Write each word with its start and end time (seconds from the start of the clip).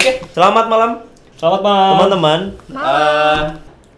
Oke, 0.00 0.16
selamat 0.32 0.64
malam 0.72 1.04
Selamat 1.36 1.60
malam. 1.60 1.92
teman-teman. 1.92 2.40
Malam. 2.72 2.88
Eh, 2.88 3.40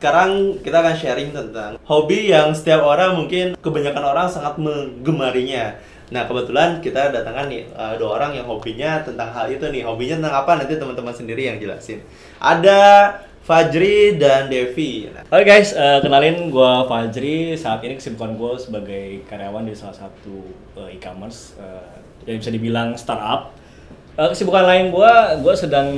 sekarang 0.02 0.30
kita 0.58 0.82
akan 0.82 0.94
sharing 0.98 1.30
tentang 1.30 1.78
hobi 1.86 2.26
yang 2.26 2.50
setiap 2.50 2.82
orang 2.82 3.14
mungkin 3.14 3.54
kebanyakan 3.62 4.10
orang 4.10 4.26
sangat 4.26 4.58
menggemarinya. 4.58 5.78
Nah 6.10 6.26
kebetulan 6.26 6.82
kita 6.82 7.14
datangkan 7.14 7.46
nih 7.46 7.70
eh, 7.70 7.94
dua 8.02 8.18
orang 8.18 8.34
yang 8.34 8.50
hobinya 8.50 8.98
tentang 9.06 9.30
hal 9.30 9.46
itu 9.46 9.62
nih. 9.62 9.86
Hobinya 9.86 10.18
tentang 10.18 10.42
apa 10.42 10.52
nanti 10.58 10.74
teman-teman 10.74 11.14
sendiri 11.14 11.54
yang 11.54 11.62
jelasin. 11.62 12.02
Ada 12.42 12.82
Fajri 13.46 14.18
dan 14.18 14.50
Devi. 14.50 15.06
Nah, 15.06 15.22
Oke 15.30 15.46
guys, 15.46 15.70
eh, 15.70 16.02
kenalin 16.02 16.50
gua 16.50 16.82
Fajri. 16.90 17.54
Saat 17.54 17.78
ini 17.86 17.94
kesibukan 17.94 18.34
gue 18.34 18.58
sebagai 18.58 19.22
karyawan 19.30 19.70
di 19.70 19.78
salah 19.78 19.94
satu 19.94 20.50
eh, 20.82 20.98
e-commerce 20.98 21.54
eh, 21.62 21.94
yang 22.26 22.42
bisa 22.42 22.50
dibilang 22.50 22.98
startup. 22.98 23.61
Eh, 24.12 24.28
kesibukan 24.28 24.68
lain 24.68 24.92
gua, 24.92 25.40
gua 25.40 25.56
sedang 25.56 25.88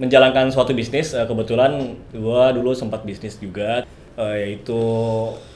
menjalankan 0.00 0.48
suatu 0.48 0.72
bisnis. 0.72 1.12
Eh, 1.12 1.26
kebetulan 1.28 2.00
gua 2.16 2.48
dulu 2.48 2.72
sempat 2.72 3.04
bisnis 3.04 3.36
juga, 3.36 3.84
eh, 4.16 4.36
yaitu 4.40 4.80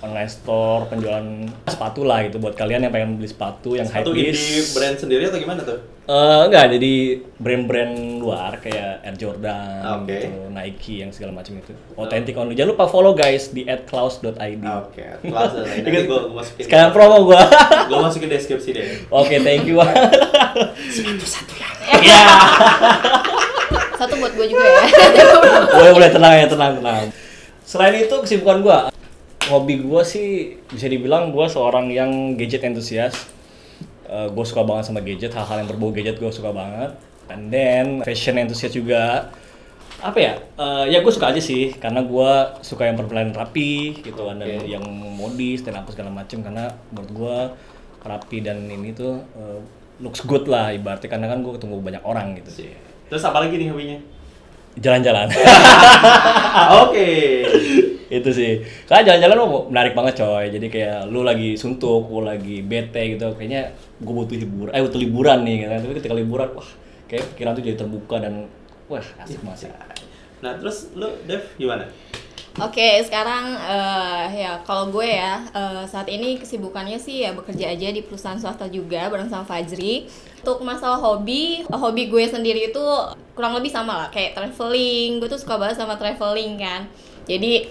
online 0.05 0.29
store 0.29 0.93
penjualan 0.93 1.25
sepatu 1.65 2.05
lah 2.05 2.29
gitu 2.29 2.37
buat 2.37 2.53
kalian 2.53 2.85
yang 2.85 2.93
pengen 2.93 3.17
beli 3.17 3.33
sepatu 3.33 3.81
yang 3.81 3.89
high 3.89 4.05
satu 4.05 4.13
vis. 4.13 4.37
indie 4.37 4.61
brand 4.77 4.97
sendiri 5.01 5.25
atau 5.33 5.41
gimana 5.41 5.61
tuh? 5.65 5.81
Eh, 6.09 6.41
enggak, 6.49 6.73
jadi 6.73 7.21
brand-brand 7.37 8.17
luar 8.17 8.57
kayak 8.65 9.05
Air 9.05 9.17
Jordan, 9.21 9.85
Oke. 10.01 10.09
gitu, 10.09 10.49
Nike 10.49 11.05
yang 11.05 11.13
segala 11.13 11.37
macam 11.37 11.61
itu. 11.61 11.77
Authentic 12.01 12.33
only. 12.33 12.57
Jangan 12.57 12.73
lupa 12.73 12.89
follow 12.89 13.13
guys 13.13 13.53
di 13.53 13.69
@klaus.id. 13.69 14.33
Oke, 14.65 15.05
kelas 15.21 15.53
nanti 15.69 15.85
gue 15.85 16.09
gue 16.09 16.33
masukin. 16.33 16.65
Sekarang 16.65 16.97
promo 16.97 17.29
gua. 17.29 17.45
Gue 17.93 18.01
masukin 18.01 18.33
deskripsi 18.33 18.73
deh. 18.73 19.05
Oke, 19.13 19.37
thank 19.45 19.69
you. 19.69 19.77
Satu 24.01 24.15
buat 24.17 24.33
gue 24.33 24.47
juga 24.49 24.65
ya. 24.65 24.81
boleh 25.77 25.93
boleh 25.93 26.09
tenang 26.09 26.35
ya, 26.41 26.47
tenang 26.49 26.81
tenang. 26.81 27.13
Selain 27.69 27.93
itu 27.93 28.17
kesibukan 28.25 28.65
gua, 28.65 28.79
hobi 29.53 29.85
gua 29.85 30.09
sih 30.09 30.57
bisa 30.73 30.89
dibilang 30.89 31.37
gua 31.37 31.53
seorang 31.53 31.93
yang 31.93 32.33
gadget 32.41 32.65
entusias. 32.65 33.13
Eh, 34.09 34.29
gue 34.33 34.45
suka 34.49 34.65
banget 34.65 34.89
sama 34.89 35.05
gadget, 35.05 35.37
hal-hal 35.37 35.61
yang 35.61 35.69
berbau 35.69 35.93
gadget 35.93 36.17
gue 36.17 36.33
suka 36.33 36.49
banget. 36.49 36.97
And 37.29 37.53
then 37.53 38.01
fashion 38.09 38.41
entusias 38.41 38.73
juga. 38.73 39.29
Apa 40.01 40.17
ya? 40.17 40.35
Eh, 40.57 40.85
ya 40.97 41.05
gue 41.05 41.13
suka 41.13 41.29
aja 41.29 41.43
sih, 41.43 41.77
karena 41.77 42.01
gua 42.07 42.57
suka 42.65 42.89
yang 42.89 42.97
perpelainan 42.97 43.35
rapi 43.37 44.01
gitu 44.01 44.31
kan, 44.31 44.41
dan 44.41 44.63
Oke. 44.63 44.71
yang 44.71 44.85
modis 45.13 45.67
dan 45.67 45.77
apa 45.83 45.91
segala 45.93 46.15
macem 46.15 46.39
karena 46.41 46.71
menurut 46.95 47.11
gua 47.13 47.37
rapi 48.07 48.41
dan 48.41 48.65
ini 48.71 48.95
tuh 48.95 49.19
eh, 49.37 49.59
looks 49.99 50.23
good 50.23 50.47
lah 50.47 50.71
ibaratnya 50.71 51.11
karena 51.11 51.27
kan 51.27 51.43
gue 51.43 51.53
ketemu 51.59 51.83
banyak 51.83 52.03
orang 52.07 52.39
gitu 52.39 52.51
sih. 52.63 52.71
Terus 53.11 53.23
apa 53.27 53.43
lagi 53.43 53.59
nih 53.59 53.69
hobinya? 53.75 53.99
Jalan-jalan. 54.79 55.27
Oke. 56.87 57.11
Itu 58.09 58.31
sih 58.33 58.65
karena 58.89 59.13
jalan-jalan 59.13 59.37
mau 59.45 59.61
menarik 59.69 59.93
banget 59.93 60.25
coy 60.25 60.45
jadi 60.49 60.67
kayak 60.73 60.99
lu 61.13 61.21
lagi 61.25 61.61
suntuk 61.61 62.09
lu 62.09 62.25
lagi 62.25 62.65
bete 62.65 63.17
gitu 63.17 63.37
kayaknya 63.37 63.77
gue 64.01 64.15
butuh 64.17 64.37
liburan 64.37 64.73
eh 64.73 64.81
butuh 64.81 65.01
liburan 65.01 65.39
nih 65.45 65.57
gitu. 65.65 65.73
tapi 65.77 65.95
ketika 66.01 66.15
liburan 66.17 66.49
wah 66.57 66.69
kayak 67.09 67.25
pikiran 67.35 67.53
tuh 67.53 67.63
jadi 67.65 67.77
terbuka 67.77 68.17
dan 68.21 68.49
wah 68.89 69.05
asik 69.23 69.41
banget 69.45 69.69
sih 69.69 69.71
Nah, 70.39 70.55
terus 70.59 70.95
lu 70.95 71.09
Dev 71.27 71.43
gimana? 71.59 71.87
Oke, 72.59 72.99
sekarang 73.07 73.55
eh, 73.55 74.43
ya 74.43 74.59
kalau 74.67 74.91
gue 74.91 75.07
ya 75.07 75.47
eh, 75.55 75.85
saat 75.87 76.11
ini 76.11 76.43
kesibukannya 76.43 76.99
sih 76.99 77.23
ya 77.23 77.31
bekerja 77.31 77.71
aja 77.71 77.95
di 77.95 78.03
perusahaan 78.03 78.39
swasta 78.39 78.67
juga 78.67 79.07
bareng 79.07 79.31
sama 79.31 79.47
Fajri. 79.47 80.11
Untuk 80.43 80.63
masalah 80.67 80.99
hobi, 80.99 81.63
hobi 81.71 82.11
gue 82.11 82.25
sendiri 82.27 82.71
itu 82.71 82.83
kurang 83.35 83.55
lebih 83.55 83.71
sama 83.71 84.07
lah 84.07 84.09
kayak 84.11 84.35
traveling. 84.35 85.23
Gue 85.23 85.31
tuh 85.31 85.39
suka 85.39 85.55
banget 85.55 85.79
sama 85.79 85.95
traveling 85.95 86.59
kan. 86.59 86.91
Jadi 87.29 87.69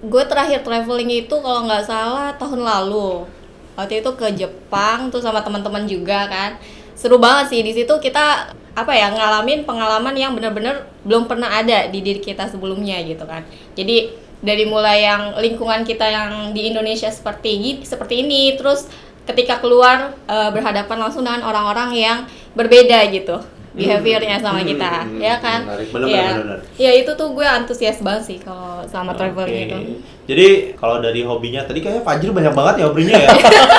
gue 0.00 0.22
terakhir 0.24 0.64
traveling 0.64 1.28
itu 1.28 1.34
kalau 1.36 1.68
nggak 1.68 1.84
salah 1.84 2.32
tahun 2.40 2.64
lalu. 2.64 3.28
Waktu 3.76 4.00
itu 4.00 4.10
ke 4.16 4.26
Jepang 4.32 5.12
tuh 5.12 5.20
sama 5.20 5.44
teman-teman 5.44 5.84
juga 5.84 6.24
kan. 6.26 6.56
Seru 6.96 7.20
banget 7.20 7.52
sih 7.52 7.60
di 7.60 7.76
situ 7.76 7.92
kita 8.00 8.56
apa 8.76 8.92
ya 8.92 9.12
ngalamin 9.12 9.68
pengalaman 9.68 10.16
yang 10.16 10.32
benar-benar 10.32 10.88
belum 11.04 11.28
pernah 11.28 11.48
ada 11.48 11.88
di 11.92 12.00
diri 12.00 12.24
kita 12.24 12.48
sebelumnya 12.48 12.96
gitu 13.04 13.28
kan. 13.28 13.44
Jadi 13.76 14.16
dari 14.40 14.64
mulai 14.68 15.04
yang 15.04 15.36
lingkungan 15.36 15.84
kita 15.84 16.08
yang 16.08 16.52
di 16.56 16.72
Indonesia 16.72 17.08
seperti 17.08 17.50
gi- 17.60 17.84
seperti 17.84 18.24
ini 18.24 18.56
terus 18.56 18.88
ketika 19.24 19.60
keluar 19.60 20.16
eh, 20.28 20.50
berhadapan 20.52 21.08
langsung 21.08 21.24
dengan 21.24 21.44
orang-orang 21.44 21.90
yang 21.96 22.18
berbeda 22.56 23.00
gitu 23.12 23.40
behaviornya 23.76 24.40
sama 24.40 24.58
Hmm, 24.58 24.68
kita 24.72 24.92
hmm, 25.04 25.20
ya 25.20 25.36
kan 25.36 25.60
menarik. 25.68 25.88
Bener, 25.92 26.08
ya, 26.08 26.24
bener, 26.26 26.42
bener. 26.42 26.58
ya 26.80 26.90
itu 26.96 27.10
tuh 27.12 27.28
gue 27.30 27.44
antusias 27.44 28.00
banget 28.00 28.22
sih 28.24 28.38
kalau 28.40 28.80
selama 28.88 29.12
traveling 29.12 29.52
Oke. 29.52 29.64
itu 29.68 29.78
Jadi 30.26 30.46
kalau 30.74 30.98
dari 30.98 31.20
hobinya 31.22 31.62
tadi 31.62 31.78
kayaknya 31.78 32.02
Fajri 32.02 32.32
banyak 32.32 32.50
banget 32.50 32.74
ya 32.80 32.84
hobinya 32.90 33.14
ya. 33.14 33.30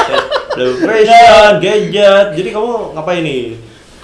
Fashion, 0.80 1.52
gadget. 1.60 2.28
Jadi 2.34 2.50
kamu 2.50 2.96
ngapain 2.96 3.22
nih? 3.22 3.44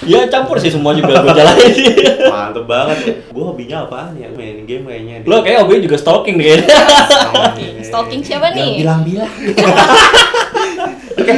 ya 0.03 0.27
campur 0.27 0.59
sih 0.59 0.67
semua 0.67 0.91
juga 0.91 1.23
gue 1.23 1.31
jalanin 1.31 1.71
sih 1.71 1.87
Mantep 2.33 2.67
banget 2.67 2.97
ya. 2.99 3.13
Gue 3.31 3.43
hobinya 3.47 3.87
apaan 3.87 4.11
ya? 4.19 4.27
Main 4.35 4.67
game 4.67 4.83
kayaknya. 4.83 5.15
lo 5.23 5.39
kayak 5.39 5.63
hobi 5.63 5.79
juga 5.79 5.95
stalking 5.95 6.35
deh 6.35 6.59
Stalking. 7.07 7.73
Stalking 7.79 8.21
siapa 8.25 8.51
nih? 8.51 8.83
Bilang-bilang. 8.83 9.31
Oke. 11.15 11.33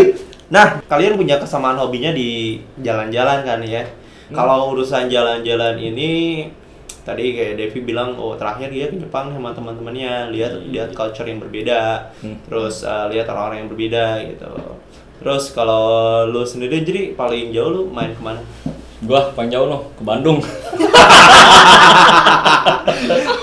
Nah, 0.45 0.81
kalian 0.85 1.17
punya 1.17 1.37
kesamaan 1.37 1.77
hobinya 1.77 2.09
di 2.09 2.57
jalan-jalan 2.79 3.45
kan 3.45 3.59
ya? 3.61 3.85
Kalau 4.33 4.73
urusan 4.73 5.05
jalan-jalan 5.05 5.77
ini 5.77 6.11
tadi 7.05 7.37
kayak 7.37 7.61
Devi 7.61 7.85
bilang 7.85 8.17
oh 8.17 8.33
terakhir 8.33 8.73
dia 8.73 8.89
ke 8.89 8.97
Jepang 8.97 9.29
sama 9.29 9.53
teman-temannya 9.53 10.33
lihat 10.33 10.57
lihat 10.65 10.89
culture 10.97 11.29
yang 11.29 11.37
berbeda. 11.37 12.09
Hmm. 12.25 12.41
terus 12.49 12.81
uh, 12.81 13.05
lihat 13.13 13.29
orang-orang 13.29 13.65
yang 13.65 13.69
berbeda 13.69 14.25
gitu. 14.25 14.49
Terus 15.21 15.53
kalau 15.53 16.25
lu 16.25 16.41
sendiri 16.41 16.81
jadi 16.81 17.13
paling 17.13 17.53
jauh 17.53 17.69
lu 17.69 17.81
main 17.93 18.11
ke 18.17 18.21
mana? 18.25 18.41
Gua 19.05 19.29
paling 19.37 19.53
jauh 19.53 19.69
loh 19.69 19.93
ke 19.93 20.01
Bandung. 20.01 20.41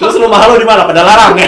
Terus 0.03 0.16
rumah 0.19 0.50
lu 0.50 0.59
di 0.59 0.66
mana? 0.66 0.82
Pada 0.82 1.03
larang 1.06 1.38
ya? 1.38 1.47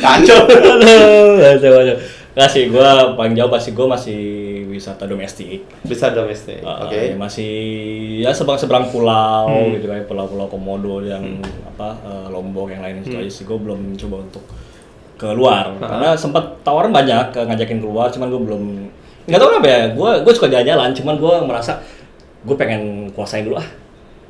Kacau. 0.00 0.40
Aduh 0.48 1.74
aduh 1.76 1.98
Nggak 2.38 2.54
sih, 2.54 2.70
gue 2.70 2.90
paling 3.18 3.34
jauh 3.34 3.50
pasti 3.50 3.74
gue 3.74 3.82
masih 3.82 4.22
wisata 4.78 5.04
domestik. 5.04 5.66
Bisa 5.82 6.08
domestik 6.10 6.60
Uh, 6.60 6.86
oke. 6.86 6.94
ya 6.94 7.14
masih 7.14 7.52
ya 8.18 8.30
seberang 8.30 8.56
seberang 8.56 8.86
pulau 8.86 9.44
Hmm. 9.44 9.74
gitu 9.74 9.86
kan 9.86 10.00
pulau-pulau 10.04 10.46
komodo 10.46 11.02
yang 11.02 11.42
apa 11.66 11.98
uh, 12.00 12.26
lombok 12.28 12.70
yang 12.70 12.80
lain 12.80 13.02
itu 13.02 13.10
Hmm. 13.10 13.20
aja 13.20 13.30
sih 13.32 13.42
gue 13.42 13.54
belum 13.56 13.80
coba 13.96 14.16
untuk 14.22 14.44
keluar. 15.14 15.74
Ah. 15.76 15.88
karena 15.88 16.08
sempat 16.14 16.44
tawaran 16.62 16.88
banyak 16.88 17.32
ke 17.32 17.40
ngajakin 17.42 17.78
keluar 17.78 18.06
cuman 18.08 18.26
gue 18.28 18.40
belum 18.40 18.62
nggak 19.26 19.36
tahu 19.36 19.48
kenapa 19.50 19.68
ya 19.68 19.82
gue 19.90 20.10
gue 20.22 20.32
suka 20.32 20.46
jalan-jalan 20.48 20.90
cuman 20.92 21.14
gue 21.16 21.34
merasa 21.42 21.72
gue 22.40 22.54
pengen 22.54 22.82
kuasain 23.12 23.42
dulu 23.42 23.58
ah 23.58 23.68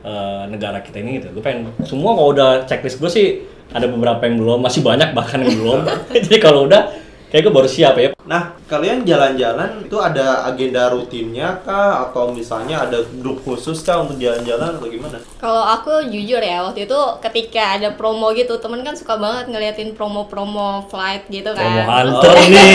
uh, 0.02 0.42
negara 0.46 0.80
kita 0.80 0.98
ini 0.98 1.20
gitu. 1.20 1.28
Gue 1.30 1.42
pengen 1.42 1.68
semua 1.84 2.12
kalau 2.12 2.32
udah 2.32 2.64
checklist 2.64 2.98
gue 2.98 3.06
sih 3.06 3.26
ada 3.68 3.84
beberapa 3.84 4.24
yang 4.24 4.40
belum 4.40 4.58
masih 4.58 4.80
banyak 4.80 5.12
bahkan 5.12 5.38
yang 5.38 5.52
belum. 5.54 5.80
Jadi 6.24 6.36
kalau 6.38 6.64
udah 6.64 6.88
kayak 7.28 7.42
gue 7.44 7.52
baru 7.52 7.68
siap 7.68 7.94
ya 8.00 8.18
Nah, 8.28 8.52
kalian 8.68 9.08
jalan-jalan 9.08 9.88
itu 9.88 9.96
ada 9.96 10.44
agenda 10.44 10.92
rutinnya 10.92 11.64
kah? 11.64 12.04
Atau 12.04 12.36
misalnya 12.36 12.84
ada 12.84 13.00
grup 13.24 13.40
khusus 13.40 13.80
kah 13.80 14.04
untuk 14.04 14.20
jalan-jalan 14.20 14.76
atau 14.76 14.84
gimana? 14.84 15.16
Kalau 15.40 15.64
aku 15.64 16.12
jujur 16.12 16.36
ya 16.36 16.60
waktu 16.60 16.84
itu 16.84 17.00
ketika 17.24 17.80
ada 17.80 17.96
promo 17.96 18.28
gitu 18.36 18.60
temen 18.60 18.84
kan 18.84 18.92
suka 18.92 19.16
banget 19.16 19.48
ngeliatin 19.48 19.96
promo-promo 19.96 20.84
flight 20.92 21.24
gitu 21.32 21.56
kan. 21.56 21.72
promo 21.72 21.88
hunter 21.88 22.36
nih 22.36 22.68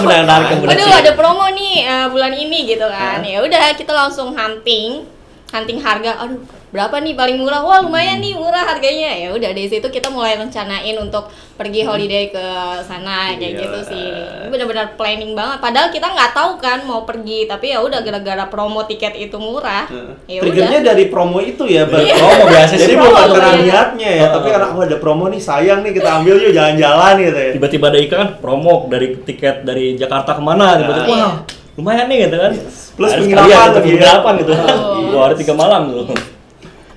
benar 0.00 0.40
benar 0.56 0.72
Aduh 0.72 0.88
ada 0.96 1.12
promo 1.12 1.44
nih 1.52 1.84
eh, 1.84 2.06
bulan 2.08 2.32
ini 2.32 2.72
gitu 2.72 2.88
kan. 2.88 3.20
Ya 3.20 3.44
udah 3.44 3.76
kita 3.76 3.92
langsung 3.92 4.32
hunting, 4.32 5.04
hunting 5.52 5.76
harga. 5.84 6.24
Aduh 6.24 6.40
berapa 6.76 6.92
nih 7.00 7.16
paling 7.16 7.40
murah? 7.40 7.64
Wah 7.64 7.80
lumayan 7.80 8.20
nih 8.20 8.36
murah 8.36 8.68
harganya. 8.68 9.08
Ya 9.16 9.32
udah 9.32 9.48
dari 9.48 9.64
situ 9.64 9.88
kita 9.88 10.12
mulai 10.12 10.36
rencanain 10.36 10.92
untuk 11.00 11.24
pergi 11.56 11.80
holiday 11.82 12.28
ke 12.28 12.44
sana 12.84 13.32
kayak 13.32 13.56
Gila. 13.56 13.62
gitu 13.64 13.78
sih. 13.88 14.06
Benar-benar 14.52 14.92
planning 14.94 15.32
banget. 15.32 15.64
Padahal 15.64 15.88
kita 15.88 16.04
nggak 16.04 16.36
tahu 16.36 16.60
kan 16.60 16.84
mau 16.84 17.08
pergi, 17.08 17.48
tapi 17.48 17.72
ya 17.72 17.80
udah 17.80 18.04
gara-gara 18.04 18.44
promo 18.44 18.84
tiket 18.84 19.16
itu 19.16 19.40
murah. 19.40 19.88
Ya 20.28 20.44
Triggernya 20.44 20.84
dari 20.84 21.08
promo 21.08 21.40
itu 21.40 21.64
ya, 21.64 21.88
Bang. 21.88 22.04
promo 22.04 22.44
biasa 22.44 22.74
Jadi 22.76 22.84
sih 22.84 22.94
bukan 22.94 23.26
karena 23.32 23.48
iya. 23.48 23.64
niatnya 23.64 24.10
ya, 24.12 24.26
tapi 24.28 24.48
karena 24.52 24.68
oh 24.68 24.82
ada 24.84 24.96
promo 25.00 25.24
nih 25.26 25.40
sayang 25.40 25.80
nih 25.80 25.96
kita 25.96 26.10
ambil 26.20 26.36
yuk 26.36 26.52
jalan-jalan 26.52 27.14
gitu 27.24 27.38
ya. 27.40 27.50
tiba-tiba 27.56 27.84
ada 27.88 27.98
iklan 27.98 28.28
promo 28.36 28.84
dari 28.92 29.16
tiket 29.16 29.64
dari 29.64 29.96
Jakarta 29.96 30.36
ke 30.36 30.42
mana 30.44 30.76
tiba-tiba 30.76 31.08
Iya. 31.08 31.24
wah 31.24 31.34
lumayan 31.76 32.06
nih 32.06 32.18
gitu 32.28 32.36
kan 32.36 32.52
Plus 32.96 33.12
Harus 33.12 33.20
penginapan 33.22 33.44
sekalian 33.44 33.68
gitu, 33.68 33.76
ya. 33.76 33.84
penginapan 33.84 34.34
gitu 34.40 34.52
Oh. 34.56 35.08
dua 35.08 35.20
hari 35.24 35.34
tiga 35.36 35.54
malam 35.54 35.82
gitu 35.88 36.02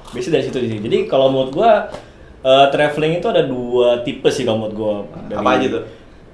biasanya 0.10 0.34
dari 0.36 0.46
situ 0.46 0.58
sih 0.62 0.80
jadi 0.80 0.98
kalau 1.06 1.30
menurut 1.30 1.52
gua 1.52 1.72
eh, 2.40 2.66
traveling 2.70 3.20
itu 3.20 3.28
ada 3.28 3.44
dua 3.44 4.00
tipe 4.02 4.28
sih 4.28 4.44
kalau 4.44 4.64
menurut 4.64 4.76
gua. 4.76 4.94
Dari- 5.26 5.38
Apa 5.38 5.50
aja 5.56 5.68
tuh? 5.70 5.84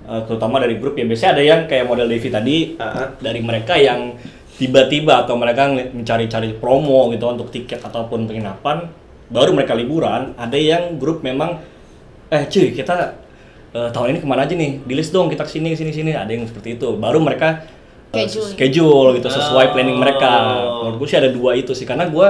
eh, 0.06 0.22
terutama 0.24 0.56
dari 0.57 0.77
grup. 0.77 0.94
Ya 0.94 1.04
biasanya 1.04 1.31
ada 1.33 1.44
yang 1.44 1.62
kayak 1.66 1.86
model 1.86 2.06
Devi 2.06 2.30
tadi 2.30 2.57
Ah. 2.77 3.10
dari 3.18 3.42
mereka 3.42 3.74
yang 3.74 4.13
tiba-tiba 4.56 5.25
atau 5.25 5.36
mereka 5.36 5.66
mencari-cari 5.68 6.56
promo 6.56 7.10
gitu 7.10 7.25
untuk 7.25 7.50
tiket 7.50 7.81
ataupun 7.81 8.24
penginapan 8.24 8.86
baru 9.27 9.51
mereka 9.51 9.74
liburan. 9.74 10.38
Ada 10.38 10.56
yang 10.56 10.83
grup 10.95 11.19
memang 11.19 11.57
eh 12.28 12.45
cuy 12.45 12.69
kita 12.71 13.18
eh, 13.74 13.89
tahun 13.89 14.13
ini 14.13 14.19
ke 14.21 14.28
mana 14.30 14.45
aja 14.45 14.54
nih? 14.54 14.86
Di 14.86 14.94
list 14.94 15.10
dong 15.10 15.25
kita 15.25 15.42
ke 15.42 15.51
sini 15.51 15.74
ke 15.74 15.78
sini 15.78 15.89
sini 15.89 16.12
ada 16.13 16.30
yang 16.30 16.45
seperti 16.45 16.78
itu. 16.78 16.94
Baru 16.95 17.18
mereka 17.18 17.66
Schedule. 18.13 18.48
schedule 18.48 19.10
gitu 19.18 19.28
sesuai 19.28 19.74
planning 19.74 19.98
mereka. 19.98 20.31
Oh. 20.63 20.88
menurut 20.88 21.01
gue 21.01 21.07
sih 21.10 21.18
ada 21.18 21.28
dua 21.28 21.57
itu 21.57 21.74
sih. 21.74 21.83
Karena 21.83 22.06
gue 22.06 22.28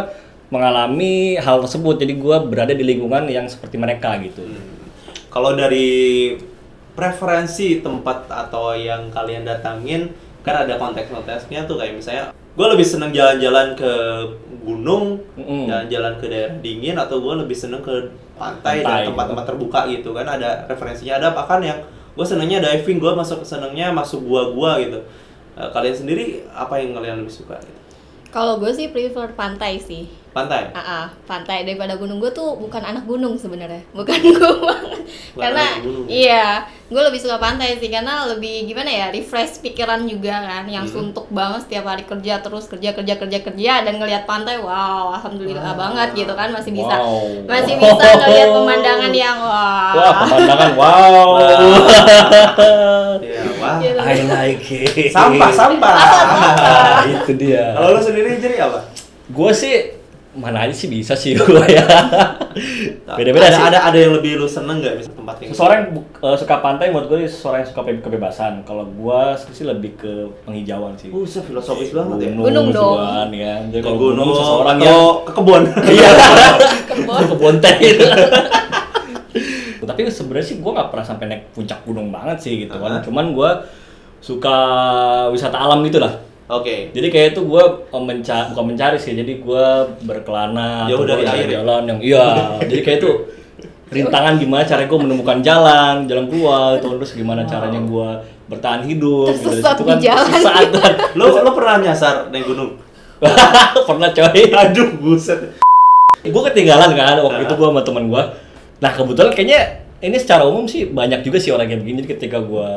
mengalami 0.53 1.35
hal 1.41 1.61
tersebut 1.65 1.97
jadi 2.01 2.13
gue 2.15 2.37
berada 2.49 2.73
di 2.73 2.85
lingkungan 2.85 3.25
yang 3.29 3.49
seperti 3.49 3.77
mereka 3.81 4.17
gitu 4.21 4.45
Kalau 5.33 5.51
dari 5.51 6.31
preferensi 6.95 7.83
tempat 7.83 8.31
atau 8.31 8.71
yang 8.71 9.11
kalian 9.11 9.43
datangin 9.43 10.15
kan 10.45 10.63
ada 10.63 10.79
konteks-konteksnya 10.79 11.67
tuh 11.67 11.75
kayak 11.75 11.99
misalnya 11.99 12.31
gue 12.31 12.67
lebih 12.71 12.87
seneng 12.87 13.11
jalan-jalan 13.11 13.75
ke 13.75 13.91
gunung, 14.63 15.19
jalan-jalan 15.35 16.13
ke 16.23 16.25
daerah 16.31 16.55
dingin 16.63 16.95
atau 16.95 17.19
gue 17.19 17.35
lebih 17.43 17.57
seneng 17.57 17.83
ke 17.83 18.15
pantai, 18.39 18.79
Pantai. 18.79 19.03
dan 19.03 19.11
tempat-tempat 19.11 19.43
terbuka 19.43 19.79
gitu 19.91 20.15
kan 20.15 20.23
ada 20.23 20.63
referensinya 20.71 21.19
ada 21.19 21.27
bahkan 21.35 21.59
yang 21.59 21.83
gue 22.15 22.23
senengnya 22.23 22.63
diving 22.63 23.03
gue 23.03 23.11
masuk 23.11 23.43
senengnya 23.43 23.91
masuk 23.91 24.23
gua-gua 24.23 24.79
gitu 24.79 25.03
Eh, 25.55 25.69
kalian 25.71 25.95
sendiri 25.95 26.43
apa 26.51 26.83
yang 26.83 26.91
kalian 26.91 27.23
lebih 27.23 27.31
suka 27.31 27.55
gitu? 27.63 27.79
Kalau 28.27 28.59
gue 28.59 28.67
sih 28.75 28.91
prefer 28.91 29.31
pantai 29.39 29.79
sih. 29.79 30.11
Pantai 30.35 30.67
Ah, 30.69 30.83
ah, 30.83 31.05
pantai 31.23 31.63
daripada 31.63 31.95
gunung 31.95 32.19
gue 32.19 32.27
tuh 32.29 32.59
bukan 32.59 32.83
anak 32.83 33.03
gunung 33.03 33.33
sebenarnya, 33.35 33.79
bukan 33.89 34.19
gue 34.35 34.51
banget. 34.59 34.99
Bukan 35.31 35.39
karena 35.39 35.63
anak 35.63 35.79
gunung. 35.81 36.05
iya, 36.05 36.47
gue 36.85 37.01
lebih 37.01 37.17
suka 37.17 37.39
pantai 37.39 37.75
sih 37.75 37.87
karena 37.87 38.27
lebih 38.27 38.67
gimana 38.67 38.85
ya, 38.85 39.07
refresh 39.09 39.57
pikiran 39.59 40.03
juga 40.03 40.35
kan, 40.37 40.67
yang 40.67 40.83
Hmm. 40.83 40.91
suntuk 41.07 41.31
banget 41.31 41.63
setiap 41.63 41.87
hari 41.87 42.03
kerja 42.03 42.39
terus 42.39 42.67
kerja 42.67 42.91
kerja 42.91 43.15
kerja 43.15 43.39
kerja 43.41 43.73
dan 43.81 43.95
ngelihat 43.95 44.23
pantai, 44.25 44.59
wow, 44.59 45.15
alhamdulillah 45.15 45.63
Ah. 45.65 45.77
banget 45.79 46.09
gitu 46.17 46.33
kan 46.33 46.51
masih 46.51 46.71
bisa, 46.73 46.95
Wow. 46.95 47.47
masih 47.47 47.75
bisa 47.77 48.03
ngelihat 48.17 48.49
pemandangan 48.51 49.11
yang 49.15 49.37
wah. 49.39 49.93
wah 49.93 50.13
pemandangan 50.21 50.71
wow 50.75 51.27
Iya, 53.17 53.41
wah. 53.57 53.79
Gitu. 53.79 53.95
I 53.97 54.19
like 54.25 54.67
it 54.67 55.09
sampah 55.09 55.47
sampah 55.49 55.95
Ah, 55.95 56.99
itu 57.07 57.31
dia 57.35 57.71
kalau 57.71 57.95
lu 57.95 58.01
sendiri 58.01 58.35
jadi 58.35 58.67
apa 58.67 58.83
gue 59.25 59.51
sih 59.51 59.94
mana 60.35 60.67
aja 60.67 60.75
sih 60.75 60.85
bisa 60.85 61.15
sih 61.15 61.31
gue 61.39 61.63
ya 61.65 61.83
beda-beda 63.07 63.47
ada, 63.47 63.55
sih 63.55 63.63
ada 63.63 63.79
ada 63.87 63.97
yang 63.97 64.13
lebih 64.13 64.35
lu 64.35 64.43
seneng 64.45 64.83
nggak 64.83 64.99
misal 64.99 65.15
tempat 65.15 65.35
yang 65.39 65.49
seseorang 65.55 65.77
yang 65.79 65.89
eh, 66.03 66.35
suka 66.35 66.55
pantai 66.59 66.85
menurut 66.91 67.07
gue 67.07 67.19
seseorang 67.23 67.63
yang 67.63 67.69
suka 67.71 67.81
kebe- 67.81 68.03
kebebasan 68.03 68.53
kalau 68.63 68.83
gue 68.83 69.21
sih 69.49 69.63
lebih 69.63 69.95
ke 69.95 70.11
penghijauan 70.43 70.93
sih 70.95 71.07
Buset, 71.07 71.47
filosofis 71.47 71.89
banget 71.89 72.17
ya. 72.19 72.29
Gunung 72.35 72.67
dong. 72.69 72.99
kan, 72.99 73.29
ya. 73.31 73.63
Jadi 73.65 73.79
Ke 73.79 73.87
kalau 73.87 73.97
gunung, 73.97 74.27
gunung 74.27 74.35
seseorang 74.35 74.75
atau 74.75 74.85
yang 74.85 74.99
ke 75.23 75.31
kebun. 75.31 75.63
iya 75.95 76.09
Kebun. 76.91 77.15
ke 77.15 77.25
kebun 77.31 77.55
teh 77.63 77.75
gitu. 77.79 78.05
Tapi 79.85 80.01
sebenarnya 80.09 80.45
sih 80.45 80.55
gue 80.59 80.71
nggak 80.73 80.89
pernah 80.89 81.05
sampai 81.05 81.25
naik 81.29 81.43
puncak 81.53 81.79
gunung 81.85 82.09
banget 82.09 82.37
sih 82.41 82.65
gitu 82.65 82.75
kan. 82.75 82.99
Aha. 82.99 83.03
Cuman 83.05 83.31
gue 83.31 83.49
suka 84.19 84.57
wisata 85.29 85.55
alam 85.55 85.85
gitu 85.85 86.01
lah. 86.01 86.24
Oke. 86.45 86.93
Jadi 86.93 87.07
kayak 87.09 87.27
itu 87.33 87.41
gue 87.43 87.63
mencari 87.89 88.45
bukan 88.53 88.65
mencari 88.69 88.97
sih, 88.97 89.17
jadi 89.17 89.41
gue 89.41 89.65
berkelana 90.05 90.85
Jauh 90.85 91.01
dari 91.01 91.25
air 91.25 91.49
ya? 91.49 91.61
jalan 91.61 91.89
yang 91.89 91.99
iya. 91.99 92.27
jadi 92.61 92.81
kayak 92.85 92.97
itu 93.01 93.11
rintangan 93.85 94.37
gimana 94.37 94.61
caranya 94.61 94.89
gue 94.89 94.99
menemukan 95.01 95.37
jalan, 95.41 95.95
jalan 96.05 96.25
keluar, 96.29 96.77
terus 96.77 97.13
gimana 97.13 97.41
caranya 97.45 97.81
gue 97.81 98.09
bertahan 98.45 98.85
hidup. 98.85 99.33
gitu. 99.33 99.49
Tersesat 99.49 99.73
Itu 99.77 99.83
di 99.89 100.05
jalan. 100.05 100.29
Sesaat 100.29 100.69
kan. 100.69 100.93
Lu 101.17 101.25
lu 101.33 101.51
pernah 101.51 101.75
nyasar 101.81 102.29
naik 102.29 102.45
gunung? 102.45 102.77
Pernah 103.89 104.09
coy. 104.11 104.43
Aduh, 104.53 104.89
buset. 105.01 105.39
gue 106.21 106.41
ketinggalan 106.51 106.93
kan 106.93 107.21
waktu 107.21 107.41
Nah. 107.41 107.45
itu 107.45 107.53
gue 107.53 107.67
sama 107.69 107.81
teman 107.81 108.05
gue 108.09 108.23
nah 108.75 108.91
kebetulan 108.91 109.29
kayaknya 109.31 109.61
ini 110.01 110.17
secara 110.17 110.41
umum 110.43 110.65
sih 110.65 110.89
banyak 110.89 111.21
juga 111.21 111.37
sih 111.37 111.53
orang 111.53 111.69
kayak 111.69 111.81
begini 111.81 112.01
jadi 112.01 112.09
ketika 112.11 112.37
gue 112.41 112.69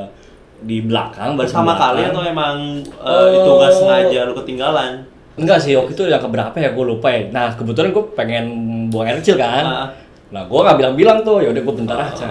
di 0.59 0.83
belakang 0.83 1.35
baris 1.35 1.51
Pertama 1.51 1.75
kali 1.75 2.03
atau 2.05 2.23
emang 2.23 2.83
Oh. 2.99 3.31
itu 3.31 3.51
nggak 3.53 3.73
sengaja 3.73 4.19
lu 4.27 4.35
ketinggalan? 4.35 4.93
enggak 5.35 5.59
sih 5.59 5.79
waktu 5.79 5.95
itu 5.95 6.03
yang 6.05 6.19
keberapa 6.19 6.51
ya? 6.55 6.75
Gue 6.75 6.83
lupa 6.85 7.15
ya. 7.15 7.31
Nah 7.31 7.55
kebetulan 7.55 7.95
gue 7.95 8.05
pengen 8.13 8.45
buang 8.91 9.07
air 9.07 9.19
kecil 9.19 9.39
kan. 9.39 9.63
Ah. 9.63 9.89
nah 10.29 10.43
gue 10.45 10.61
nggak 10.61 10.77
bilang-bilang 10.77 11.19
tuh 11.23 11.41
ya 11.41 11.49
udah 11.49 11.63
gue 11.63 11.75
bentar 11.79 11.97
Ah. 11.97 12.11
aja 12.11 12.27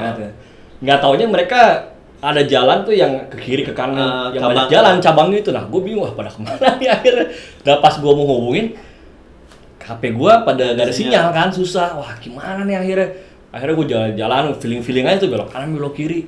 nggak 0.77 0.97
taunya 1.01 1.25
mereka 1.25 1.87
ada 2.17 2.41
jalan 2.43 2.81
tuh 2.81 2.91
yang 2.91 3.13
ke 3.29 3.37
kiri 3.37 3.63
ke 3.63 3.71
kanan. 3.71 3.95
Ah, 3.97 4.27
yang 4.29 4.41
cabang. 4.43 4.49
banyak 4.53 4.67
jalan 4.69 4.95
cabang 4.99 5.27
itu. 5.31 5.49
Nah 5.49 5.63
gue 5.63 5.81
bingung 5.81 6.03
wah 6.03 6.11
pada 6.11 6.27
ke 6.27 6.39
mana 6.41 6.67
nih 6.77 6.89
akhirnya? 6.89 7.25
Nah 7.63 7.75
pas 7.79 7.95
gue 7.95 8.11
mau 8.11 8.25
hubungin 8.27 8.75
HP 9.79 10.11
gue 10.11 10.33
pada 10.43 10.75
nggak 10.75 10.83
ada 10.83 10.91
sinyal. 10.91 11.31
kan 11.31 11.47
susah. 11.47 11.95
Wah 11.95 12.11
gimana 12.19 12.67
nih 12.67 12.75
akhirnya? 12.75 13.07
Akhirnya 13.55 13.75
gue 13.79 13.87
jalan-jalan 13.87 14.43
feeling 14.59 14.81
feeling 14.83 15.05
aja 15.07 15.23
tuh 15.23 15.31
belok 15.31 15.47
kanan 15.47 15.71
belok 15.71 15.95
kiri 15.95 16.27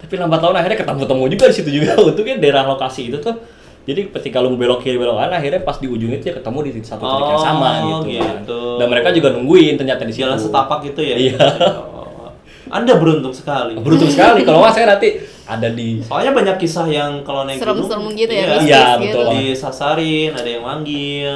tapi 0.00 0.14
lambat 0.16 0.40
laun 0.40 0.56
akhirnya 0.56 0.78
ketemu-temu 0.78 1.22
juga 1.28 1.44
di 1.46 1.54
situ 1.54 1.70
juga 1.70 1.92
untungnya 2.08 2.36
daerah 2.36 2.64
lokasi 2.64 3.08
itu 3.08 3.20
tuh 3.20 3.36
jadi 3.80 4.12
ketika 4.12 4.38
lu 4.38 4.54
belok 4.54 4.80
kiri 4.80 4.96
belok 4.96 5.16
kanan 5.16 5.36
akhirnya 5.36 5.60
pas 5.60 5.76
di 5.76 5.86
ujung 5.86 6.08
itu 6.08 6.24
ya 6.24 6.34
ketemu 6.36 6.58
di 6.62 6.70
satu 6.80 7.00
titik 7.00 7.26
yang 7.26 7.42
sama 7.42 7.68
Oh, 7.80 8.04
gitu, 8.04 8.12
gitu. 8.12 8.60
Dan 8.76 8.86
mereka 8.86 9.08
juga 9.10 9.28
nungguin 9.32 9.74
ternyata 9.74 10.04
di 10.04 10.12
situ 10.12 10.22
Jalan 10.22 10.36
setapak 10.36 10.80
itu 10.84 11.00
ya? 11.00 11.16
Iya. 11.16 11.36
Oh. 11.80 12.28
Anda 12.76 12.94
beruntung 12.94 13.32
sekali. 13.32 13.74
beruntung 13.74 14.06
sekali 14.06 14.44
kalau 14.44 14.62
nggak 14.62 14.72
saya 14.72 14.86
nanti 14.94 15.18
ada 15.42 15.68
di 15.68 15.98
Soalnya 16.00 16.30
banyak 16.30 16.56
kisah 16.56 16.86
yang 16.86 17.24
kalau 17.24 17.42
naik 17.42 17.58
Serem-serem 17.58 17.98
gunung 18.04 18.14
gitu 18.14 18.30
ya, 18.30 18.46
iya, 18.46 18.56
Iya, 18.62 18.84
gitu. 18.94 19.00
betul 19.02 19.22
banget. 19.26 19.42
disasarin, 19.50 20.30
ada 20.32 20.48
yang 20.48 20.62
manggil. 20.62 21.34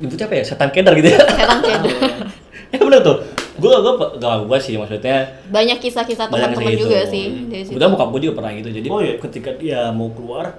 nyebutnya 0.00 0.26
apa 0.26 0.34
ya 0.34 0.42
setan 0.42 0.70
kedar 0.74 0.92
gitu 0.98 1.08
ya 1.08 1.18
Setan 1.22 1.58
cedera. 1.62 2.08
ya 2.74 2.78
bener 2.80 3.00
tuh 3.00 3.16
gue 3.62 3.70
gue 3.72 3.92
gak 4.18 4.36
gue 4.42 4.58
sih 4.58 4.74
maksudnya 4.74 5.16
Banyak 5.48 5.78
kisah-kisah 5.78 6.26
teman-teman 6.26 6.74
juga 6.74 7.00
gitu. 7.00 7.08
sih 7.08 7.24
dari 7.46 7.62
situ. 7.62 7.72
Kebetulan 7.72 7.90
bokap 7.94 8.08
gue 8.10 8.20
juga 8.20 8.34
pernah 8.36 8.52
gitu 8.52 8.68
jadi 8.68 8.88
Oh, 8.88 8.98
iya? 8.98 9.14
ketika 9.16 9.50
dia 9.54 9.80
mau 9.88 10.10
keluar 10.10 10.58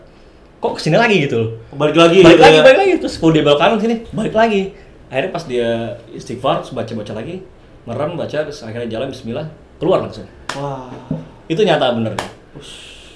kok 0.58 0.72
ke 0.74 0.82
sini 0.82 0.96
lagi 0.96 1.20
gitu 1.20 1.36
loh 1.36 1.50
Balik 1.76 1.94
lagi 1.94 2.18
balik 2.20 2.34
gitu 2.34 2.42
lagi 2.42 2.56
ya. 2.56 2.64
balik 2.64 2.78
lagi 2.80 2.92
terus 2.98 3.16
kalau 3.18 3.32
dia 3.32 3.44
belok 3.44 3.60
kanan 3.60 3.78
sini 3.78 3.96
balik 4.10 4.32
lagi 4.32 4.62
akhirnya 5.08 5.30
pas 5.30 5.44
dia 5.44 5.68
istighfar 6.10 6.64
baca 6.66 6.92
baca 6.96 7.14
lagi 7.14 7.36
merem 7.84 8.12
baca 8.16 8.38
terus 8.42 8.64
akhirnya 8.64 8.88
jalan 8.90 9.12
Bismillah 9.12 9.46
keluar 9.76 10.00
langsung 10.00 10.24
Wah. 10.56 10.88
itu 11.46 11.60
nyata 11.60 11.92
bener 11.92 12.16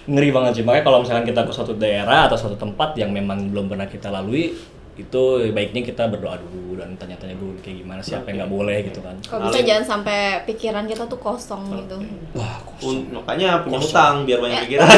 ngeri 0.06 0.30
banget 0.30 0.52
sih 0.54 0.64
makanya 0.64 0.84
kalau 0.84 1.00
misalkan 1.04 1.24
kita 1.24 1.42
ke 1.42 1.52
suatu 1.52 1.74
daerah 1.74 2.28
atau 2.28 2.36
suatu 2.36 2.56
tempat 2.56 2.96
yang 2.96 3.12
memang 3.12 3.48
belum 3.48 3.68
pernah 3.68 3.84
kita 3.86 4.08
lalui 4.08 4.56
itu 4.98 5.24
baiknya 5.52 5.82
kita 5.84 6.04
berdoa 6.08 6.36
dulu 6.38 6.76
dan 6.76 6.94
tanya-tanya 6.94 7.34
dulu 7.34 7.54
kayak 7.60 7.78
gimana 7.80 8.02
siapa 8.02 8.28
yang 8.28 8.42
nggak 8.42 8.52
boleh? 8.52 8.78
gitu 8.84 9.00
kan. 9.00 9.16
Kalau 9.22 9.48
bisa 9.48 9.62
jangan 9.62 9.86
sampai 9.88 10.20
pikiran 10.44 10.86
kita 10.86 11.06
tuh 11.06 11.18
kosong 11.18 11.64
gitu. 11.78 11.98
wah 12.34 12.58
Un- 12.80 13.10
makanya 13.12 13.62
punya 13.62 13.78
Kosong. 13.78 13.90
utang 13.90 14.16
biar 14.24 14.40
banyak 14.40 14.60
pikiran. 14.66 14.90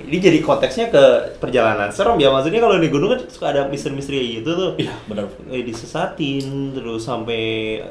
Ini 0.00 0.18
jadi 0.18 0.38
konteksnya 0.40 0.86
ke 0.86 1.02
perjalanan 1.38 1.90
serem 1.90 2.14
ya. 2.16 2.30
Maksudnya 2.30 2.58
kalau 2.58 2.78
di 2.78 2.88
gunung 2.88 3.10
kan 3.10 3.20
suka 3.26 3.46
ada 3.48 3.66
misteri-misteri 3.66 4.38
gitu 4.38 4.50
tuh. 4.50 4.70
iya 4.76 4.94
benar. 5.04 5.26
Eh, 5.46 5.62
disesatin 5.62 6.46
terus 6.72 7.02
sampai 7.02 7.42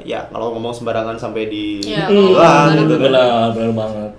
ya 0.02 0.24
kalau 0.26 0.52
ngomong 0.52 0.72
sembarangan 0.72 1.16
sampai 1.16 1.46
di 1.46 1.80
Iya, 1.82 2.08
ngomong 2.08 2.76
gitu 2.76 2.94
kan. 2.96 3.00
benar 3.00 3.48
benar 3.52 3.72
banget 3.74 4.10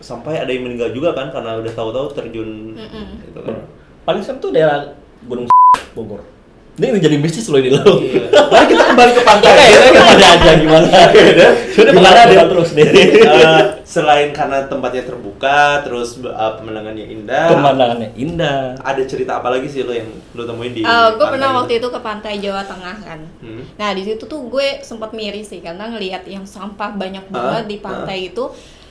Sampai 0.00 0.36
ada 0.36 0.48
yang 0.48 0.62
meninggal 0.62 0.90
juga 0.90 1.12
kan 1.12 1.28
karena 1.28 1.56
udah 1.56 1.72
tahu-tahu 1.72 2.06
terjun 2.12 2.74
Mm-mm. 2.74 3.06
gitu 3.24 3.40
kan. 3.40 3.66
paling 4.02 4.20
serem 4.20 4.38
tuh 4.38 4.50
daerah 4.50 4.96
Gunung 5.20 5.50
Bogor 5.92 6.22
ini 6.74 6.94
menjadi 6.94 7.18
bisnis 7.18 7.44
loh 7.44 7.58
ini 7.58 7.70
loh 7.70 7.98
Iya. 7.98 8.30
Mari 8.54 8.64
kita 8.66 8.84
kembali 8.86 9.10
ke 9.12 9.22
pantai. 9.22 9.50
Kayak 9.50 9.68
ini 9.74 9.90
ke 9.90 9.98
mana 10.00 10.26
aja 10.30 10.50
gimana 10.54 10.86
sudah 11.74 11.90
Gimana 11.90 12.20
deh? 12.24 12.38
terus 12.46 12.70
deh 12.70 12.86
Eh, 13.18 13.62
selain 13.82 14.30
karena 14.30 14.62
tempatnya 14.64 15.02
terbuka, 15.02 15.82
terus 15.82 16.22
uh, 16.22 16.54
pemandangannya 16.54 17.02
indah. 17.04 17.50
pemandangannya 17.50 18.14
indah 18.14 18.78
Ada 18.78 19.02
cerita 19.04 19.36
apa 19.36 19.50
lagi 19.50 19.66
sih 19.66 19.82
lo 19.82 19.90
yang 19.90 20.06
lo 20.32 20.42
temuin 20.44 20.70
di? 20.70 20.80
gue 20.80 20.86
pantai 20.86 21.18
Eh, 21.18 21.28
pernah 21.28 21.48
itu? 21.48 21.58
waktu 21.58 21.72
itu 21.76 21.88
ke 21.90 22.00
pantai 22.00 22.34
Jawa 22.38 22.62
Tengah 22.62 22.96
kan. 23.02 23.20
Hmm. 23.38 23.62
Nah 23.74 23.90
di 23.90 24.02
situ 24.04 24.22
tuh 24.22 24.40
gue 24.46 24.78
sempat 24.80 25.10
miris 25.10 25.50
sih 25.50 25.58
karena 25.58 25.82
ngelihat 25.84 26.24
yang 26.24 26.46
sampah 26.46 26.94
banyak 26.94 27.26
Ah, 27.26 27.34
banget 27.34 27.64
di 27.66 27.76
pantai 27.78 28.30
itu. 28.30 28.44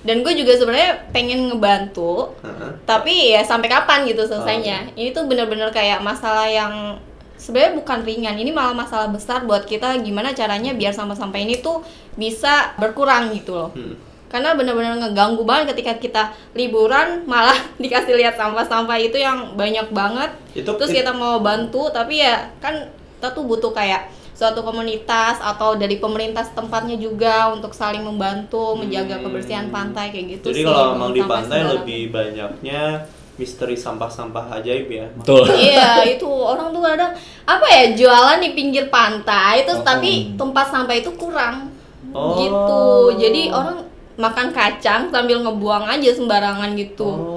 Dan 0.05 0.21
gue 0.21 0.33
juga 0.33 0.53
sebenarnya 0.53 1.09
pengen 1.09 1.49
ngebantu, 1.49 2.31
Heeh. 2.41 2.71
tapi 2.85 3.33
ya 3.33 3.41
sampai 3.41 3.67
kapan 3.67 4.05
gitu 4.05 4.23
selesainya. 4.23 4.93
Ini 4.93 5.09
tuh 5.11 5.25
bener-bener 5.25 5.73
kayak 5.73 5.99
masalah 5.99 6.45
yang 6.45 7.01
sebenarnya 7.35 7.77
bukan 7.77 7.99
ringan. 8.05 8.35
Ini 8.37 8.53
malah 8.53 8.73
masalah 8.73 9.09
besar 9.09 9.43
buat 9.43 9.65
kita 9.65 9.97
gimana 10.01 10.31
caranya 10.33 10.73
biar 10.73 10.93
sampah-sampah 10.93 11.39
ini 11.41 11.59
tuh 11.59 11.81
bisa 12.13 12.77
berkurang 12.77 13.33
gitu 13.33 13.57
loh. 13.57 13.71
Hmm. 13.73 13.97
Karena 14.27 14.51
bener-bener 14.59 14.99
ngeganggu 14.99 15.47
banget 15.47 15.71
ketika 15.75 15.93
kita 15.97 16.23
liburan 16.53 17.21
malah 17.31 17.57
dikasih 17.77 18.15
lihat 18.15 18.35
sampah-sampah 18.35 18.97
itu 18.99 19.17
yang 19.17 19.55
banyak 19.57 19.89
banget. 19.91 20.29
Itu 20.53 20.77
Terus 20.77 20.93
it- 20.93 20.97
kita 21.03 21.11
mau 21.11 21.41
bantu 21.41 21.89
tapi 21.89 22.21
ya 22.21 22.53
kan 22.61 22.89
kita 23.17 23.33
tuh 23.33 23.43
butuh 23.49 23.73
kayak 23.73 24.13
suatu 24.37 24.61
komunitas 24.61 25.41
atau 25.41 25.73
dari 25.73 25.97
pemerintah 25.97 26.45
tempatnya 26.45 26.93
juga 26.95 27.49
untuk 27.49 27.73
saling 27.73 28.01
membantu 28.01 28.77
menjaga 28.77 29.17
Hmm. 29.17 29.25
kebersihan 29.25 29.67
pantai 29.67 30.13
kayak 30.13 30.37
gitu 30.37 30.53
Jadi 30.53 30.61
sih. 30.61 30.65
kalau 30.67 30.93
emang 30.93 31.11
di 31.11 31.21
pantai 31.23 31.65
lebih 31.65 32.13
banyaknya 32.13 33.09
misteri 33.33 33.73
sampah-sampah 33.75 34.49
ajaib 34.55 34.87
ya. 34.87 35.09
Betul. 35.11 35.41
iya 35.67 36.05
itu 36.07 36.25
orang 36.25 36.69
tuh 36.69 36.81
kadang 36.81 37.13
apa 37.43 37.65
ya 37.67 37.83
jualan 37.93 38.37
di 38.37 38.53
pinggir 38.53 38.89
pantai 38.89 39.61
terus 39.63 39.81
Oh. 39.81 39.85
tapi 39.87 40.09
tempat 40.33 40.69
sampah 40.69 40.95
itu 40.95 41.09
kurang 41.15 41.73
Oh. 42.09 42.37
gitu 42.37 42.81
jadi 43.17 43.49
orang 43.49 43.85
makan 44.17 44.49
kacang 44.49 45.09
sambil 45.09 45.37
ngebuang 45.39 45.85
aja 45.87 46.09
sembarangan 46.09 46.73
gitu 46.73 47.05
Oh, 47.05 47.36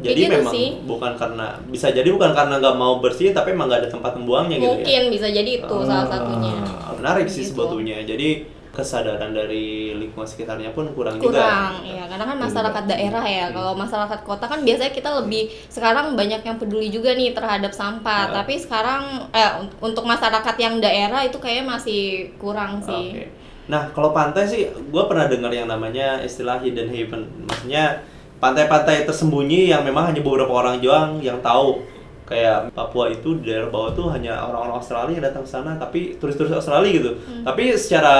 jadi 0.00 0.20
gitu 0.20 0.34
memang 0.34 0.52
sih. 0.52 0.68
bukan 0.82 1.12
karena 1.14 1.46
bisa 1.66 1.86
jadi 1.88 2.08
bukan 2.08 2.30
karena 2.30 2.54
nggak 2.56 2.76
mau 2.76 2.98
bersih 2.98 3.30
tapi 3.30 3.52
emang 3.52 3.66
nggak 3.66 3.80
ada 3.82 3.90
tempat 3.90 4.12
membuangnya 4.14 4.56
gitu 4.56 4.70
mungkin 4.76 5.02
ya. 5.04 5.10
bisa 5.10 5.28
jadi 5.28 5.50
itu 5.58 5.76
salah 5.82 6.06
satunya 6.06 6.52
menarik 6.92 7.26
sih 7.26 7.40
Gitu. 7.40 7.54
sebetulnya. 7.54 8.02
Jadi 8.02 8.28
kesadaran 8.68 9.30
dari 9.30 9.90
lingkungan 9.92 10.22
sekitarnya 10.22 10.70
pun 10.70 10.86
kurang, 10.92 11.18
kurang 11.18 11.74
juga. 11.74 11.82
ya 11.82 12.06
karena 12.06 12.24
kan 12.24 12.38
masyarakat 12.38 12.84
daerah 12.86 13.24
ya 13.24 13.44
kalau 13.50 13.74
masyarakat 13.74 14.20
kota 14.22 14.44
kan 14.44 14.62
biasanya 14.62 14.92
kita 14.92 15.10
lebih 15.16 15.42
sekarang 15.66 16.14
banyak 16.14 16.38
yang 16.40 16.56
peduli 16.56 16.86
juga 16.86 17.10
nih 17.12 17.34
terhadap 17.34 17.72
sampah 17.72 18.30
Ah. 18.30 18.34
tapi 18.36 18.54
sekarang 18.54 19.02
eh 19.30 19.50
un- 19.58 19.74
untuk 19.82 20.04
masyarakat 20.04 20.54
yang 20.56 20.78
daerah 20.78 21.22
itu 21.22 21.36
kayaknya 21.36 21.66
masih 21.68 22.02
kurang 22.36 22.78
sih 22.80 23.26
Nah, 23.66 23.92
kalau 23.92 24.10
pantai 24.10 24.48
sih, 24.48 24.64
gue 24.64 25.02
pernah 25.04 25.28
dengar 25.28 25.52
yang 25.52 25.68
namanya 25.68 26.24
istilah 26.24 26.56
hidden 26.56 26.88
haven. 26.88 27.28
Maksudnya 27.44 28.00
pantai-pantai 28.38 29.06
tersembunyi 29.06 29.70
yang 29.70 29.82
memang 29.82 30.10
hanya 30.10 30.22
beberapa 30.22 30.50
orang 30.50 30.78
doang 30.78 31.18
yang 31.22 31.38
tahu. 31.42 31.82
Kayak 32.28 32.76
Papua 32.76 33.08
itu 33.08 33.40
di 33.40 33.48
daerah 33.48 33.72
bawah 33.72 33.96
tuh 33.96 34.12
hanya 34.12 34.36
orang-orang 34.44 34.76
Australia 34.76 35.16
yang 35.16 35.24
datang 35.32 35.48
ke 35.48 35.50
sana, 35.50 35.80
tapi 35.80 36.12
turis-turis 36.20 36.52
Australia 36.52 36.92
gitu. 36.92 37.10
Hmm. 37.24 37.40
Tapi 37.40 37.72
secara 37.72 38.16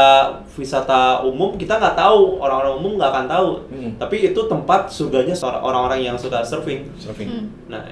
wisata 0.56 1.20
umum 1.28 1.60
kita 1.60 1.76
nggak 1.76 1.92
tahu, 1.92 2.40
orang-orang 2.40 2.74
umum 2.80 2.92
nggak 2.96 3.10
akan 3.12 3.26
tahu. 3.28 3.50
Hmm. 3.68 3.90
Tapi 4.00 4.32
itu 4.32 4.40
tempat 4.48 4.88
surganya 4.88 5.36
seorang- 5.36 5.60
orang-orang 5.60 6.00
yang 6.08 6.16
suka 6.16 6.40
surfing. 6.40 6.88
Surfing. 6.96 7.28
Hmm. 7.28 7.46
Nah, 7.68 7.84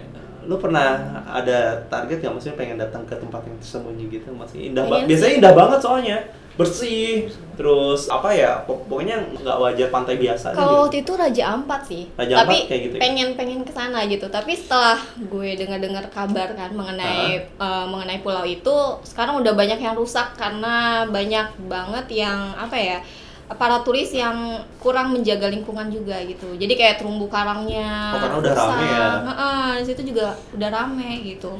lu 0.47 0.57
pernah 0.62 0.88
ada 1.26 1.83
target 1.91 2.23
nggak 2.23 2.33
maksudnya 2.33 2.57
pengen 2.57 2.79
datang 2.79 3.03
ke 3.03 3.15
tempat 3.19 3.43
yang 3.45 3.59
tersembunyi 3.59 4.05
gitu 4.09 4.31
masih 4.33 4.71
indah 4.71 4.87
banget 4.87 5.07
biasanya 5.11 5.35
indah 5.43 5.55
banget 5.59 5.79
soalnya 5.83 6.19
bersih 6.57 7.29
terus 7.53 8.09
apa 8.09 8.33
ya 8.33 8.65
pok- 8.65 8.88
pokoknya 8.88 9.21
nggak 9.45 9.59
wajar 9.61 9.88
pantai 9.93 10.17
biasa 10.17 10.57
Kalau 10.57 10.73
gitu. 10.73 10.83
waktu 10.88 10.97
itu 11.05 11.12
Raja 11.12 11.45
Ampat 11.53 11.81
sih, 11.85 12.03
Raja 12.17 12.33
tapi 12.33 12.57
Ampat 12.65 12.69
kayak 12.73 12.81
gitu 12.81 12.95
ya? 12.97 13.00
pengen 13.05 13.29
pengen 13.37 13.61
ke 13.61 13.73
sana 13.76 14.00
gitu. 14.09 14.25
Tapi 14.33 14.53
setelah 14.57 14.97
gue 15.21 15.49
dengar-dengar 15.61 16.09
kabar 16.09 16.49
kan 16.57 16.73
mengenai 16.73 17.45
eh, 17.45 17.87
mengenai 17.93 18.25
pulau 18.25 18.49
itu, 18.49 18.73
sekarang 19.05 19.37
udah 19.45 19.53
banyak 19.53 19.76
yang 19.76 19.93
rusak 19.93 20.33
karena 20.41 21.05
banyak 21.05 21.49
banget 21.69 22.07
yang 22.25 22.57
apa 22.57 22.76
ya 22.81 22.99
para 23.47 23.87
turis 23.87 24.11
yang 24.11 24.59
kurang 24.83 25.15
menjaga 25.15 25.47
lingkungan 25.47 25.87
juga 25.87 26.19
gitu. 26.26 26.59
Jadi 26.59 26.75
kayak 26.75 26.99
terumbu 26.99 27.31
karangnya. 27.31 28.19
Oh, 28.19 28.19
karena 28.19 28.37
udah 28.43 28.53
rame 28.59 28.87
ya? 28.91 29.07
Heeh, 29.23 29.67
di 29.79 29.85
situ 29.87 30.03
juga 30.11 30.35
udah 30.50 30.69
rame 30.75 31.11
gitu. 31.23 31.53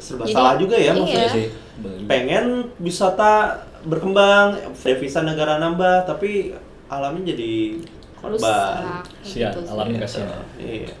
Serba 0.00 0.24
Jadi, 0.24 0.32
salah 0.32 0.54
juga 0.56 0.76
ya 0.80 0.82
iya. 0.82 0.92
maksudnya 0.96 1.28
sih. 1.28 1.46
pengen 2.08 2.72
wisata 2.80 3.64
berkembang 3.84 4.72
devisa 4.80 5.20
negara 5.20 5.60
nambah 5.60 6.08
tapi 6.08 6.56
alamnya 6.88 7.36
jadi 7.36 7.80
korban 8.16 8.40
Rusak 8.40 9.04
Sian, 9.24 9.52
gitu 9.52 9.60
alamnya 9.68 9.98
kasihan. 10.04 10.44
iya 10.56 10.92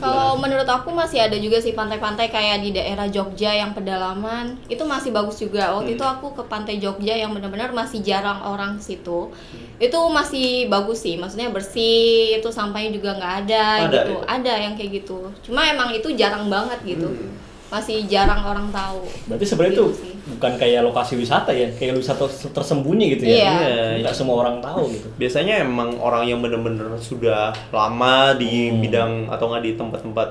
Kalau 0.00 0.40
menurut 0.40 0.64
aku 0.64 0.88
masih 0.90 1.20
ada 1.20 1.36
juga 1.36 1.60
sih 1.60 1.70
pantai-pantai 1.70 2.32
kayak 2.32 2.64
di 2.64 2.72
daerah 2.72 3.04
Jogja 3.06 3.52
yang 3.52 3.76
pedalaman 3.76 4.56
itu 4.66 4.80
masih 4.82 5.12
bagus 5.12 5.36
juga. 5.36 5.76
Waktu 5.76 5.92
Hmm. 5.92 5.96
itu 6.00 6.04
aku 6.04 6.26
ke 6.32 6.42
pantai 6.48 6.80
Jogja 6.80 7.12
yang 7.12 7.30
benar-benar 7.30 7.70
masih 7.70 8.00
jarang 8.00 8.40
orang 8.40 8.80
situ. 8.80 9.28
Itu 9.76 10.00
masih 10.08 10.66
bagus 10.66 11.04
sih, 11.04 11.20
maksudnya 11.20 11.52
bersih, 11.52 12.40
itu 12.40 12.48
sampahnya 12.48 12.90
juga 12.90 13.12
nggak 13.12 13.34
ada, 13.44 13.66
Ada 13.84 13.92
gitu. 13.92 14.12
ya? 14.16 14.24
Ada 14.26 14.52
yang 14.58 14.72
kayak 14.74 14.90
gitu. 15.04 15.18
Cuma 15.44 15.68
emang 15.68 15.92
itu 15.92 16.08
jarang 16.16 16.48
banget 16.48 16.80
gitu. 16.82 17.06
Hmm. 17.06 17.36
Masih 17.68 18.02
jarang 18.08 18.42
orang 18.42 18.66
tahu. 18.74 19.04
Berarti 19.28 19.46
sebenarnya 19.46 19.74
itu 19.76 19.86
Gitu 19.86 20.00
sih. 20.00 20.09
Bukan 20.26 20.52
kayak 20.56 20.82
lokasi 20.82 21.16
wisata 21.16 21.48
ya, 21.50 21.68
kayak 21.70 21.96
wisata 21.96 22.24
tersembunyi 22.50 23.14
gitu 23.14 23.24
ya. 23.24 23.34
Iya. 23.34 23.52
Nggak 24.00 24.12
semua 24.12 24.40
orang 24.40 24.58
tahu 24.58 24.90
gitu. 24.90 25.08
biasanya 25.16 25.60
emang 25.60 25.96
orang 25.96 26.24
yang 26.24 26.38
bener-bener 26.38 26.92
sudah 26.96 27.50
lama 27.70 28.34
di 28.34 28.68
Hmm. 28.68 28.78
bidang 28.78 29.12
atau 29.26 29.48
nggak 29.48 29.62
di 29.62 29.72
tempat-tempat 29.74 30.28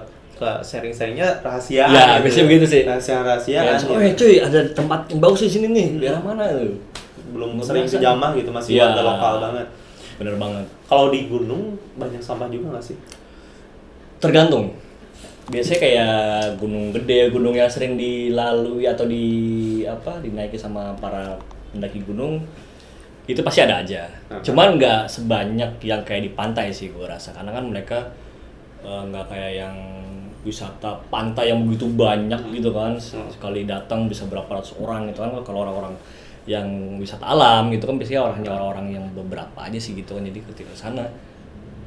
sharing-sharingnya 0.62 1.44
rahasia 1.44 1.84
Ya, 1.86 2.16
biasanya 2.18 2.46
begitu 2.48 2.66
sih. 2.66 2.82
rahasia 2.84 3.20
rahasia 3.20 3.60
Ya, 3.60 3.76
oh 3.76 4.00
eh, 4.00 4.16
cuy, 4.16 4.40
ada 4.40 4.60
tempat 4.70 5.04
yang 5.08 5.20
bagus 5.20 5.44
di 5.44 5.52
sini 5.52 5.68
nih. 5.70 5.88
Daerah 6.00 6.22
mana 6.22 6.48
tuh? 6.50 6.80
belum 7.30 7.60
sering 7.60 7.86
biasa. 7.86 8.02
kejamah 8.02 8.32
gitu 8.34 8.50
masih 8.50 8.72
Iya. 8.74 8.90
warga 8.90 9.02
lokal 9.06 9.34
banget 9.40 9.68
Bener 10.16 10.36
banget. 10.36 10.66
kalau 10.86 11.06
di 11.10 11.28
gunung 11.28 11.64
banyak 11.94 12.18
sampah 12.20 12.48
juga 12.48 12.74
nggak 12.74 12.82
sih 12.84 12.98
Tergantung. 14.18 14.76
Biasanya 15.50 15.80
kayak 15.82 16.62
gunung 16.62 16.94
gede, 16.94 17.34
gunung 17.34 17.58
yang 17.58 17.66
sering 17.66 17.98
dilalui 17.98 18.86
atau 18.86 19.10
di 19.10 19.26
apa 19.82 20.22
dinaiki 20.22 20.54
sama 20.54 20.94
para 21.02 21.34
pendaki 21.74 22.06
gunung 22.06 22.42
itu 23.30 23.42
pasti 23.46 23.62
ada 23.62 23.82
aja. 23.82 24.10
Aha. 24.30 24.42
Cuman 24.42 24.78
nggak 24.78 25.06
sebanyak 25.06 25.82
yang 25.86 26.02
kayak 26.02 26.26
di 26.26 26.32
pantai 26.34 26.74
sih 26.74 26.90
gue 26.90 27.06
rasa 27.06 27.34
karena 27.34 27.54
kan 27.54 27.66
mereka 27.70 28.00
eh, 28.82 29.02
nggak 29.10 29.26
kayak 29.30 29.52
yang 29.54 29.76
wisata 30.42 30.98
pantai 31.12 31.54
yang 31.54 31.62
begitu 31.66 31.86
banyak 31.94 32.42
gitu 32.54 32.74
kan. 32.74 32.98
Sekali 33.02 33.70
datang 33.70 34.10
bisa 34.10 34.26
berapa 34.26 34.50
ratus 34.50 34.78
orang 34.82 35.10
gitu 35.14 35.22
kan. 35.22 35.34
Kalau 35.46 35.66
orang-orang 35.66 35.94
yang 36.50 36.66
wisata 36.98 37.30
alam 37.30 37.70
gitu 37.70 37.86
kan 37.86 38.02
biasanya 38.02 38.22
orangnya 38.26 38.52
orang-orang 38.58 38.88
yang 38.98 39.06
beberapa 39.14 39.62
aja 39.62 39.78
sih 39.78 39.94
gitu 39.94 40.18
kan. 40.18 40.26
Jadi 40.26 40.42
ketika 40.50 40.74
sana 40.74 41.06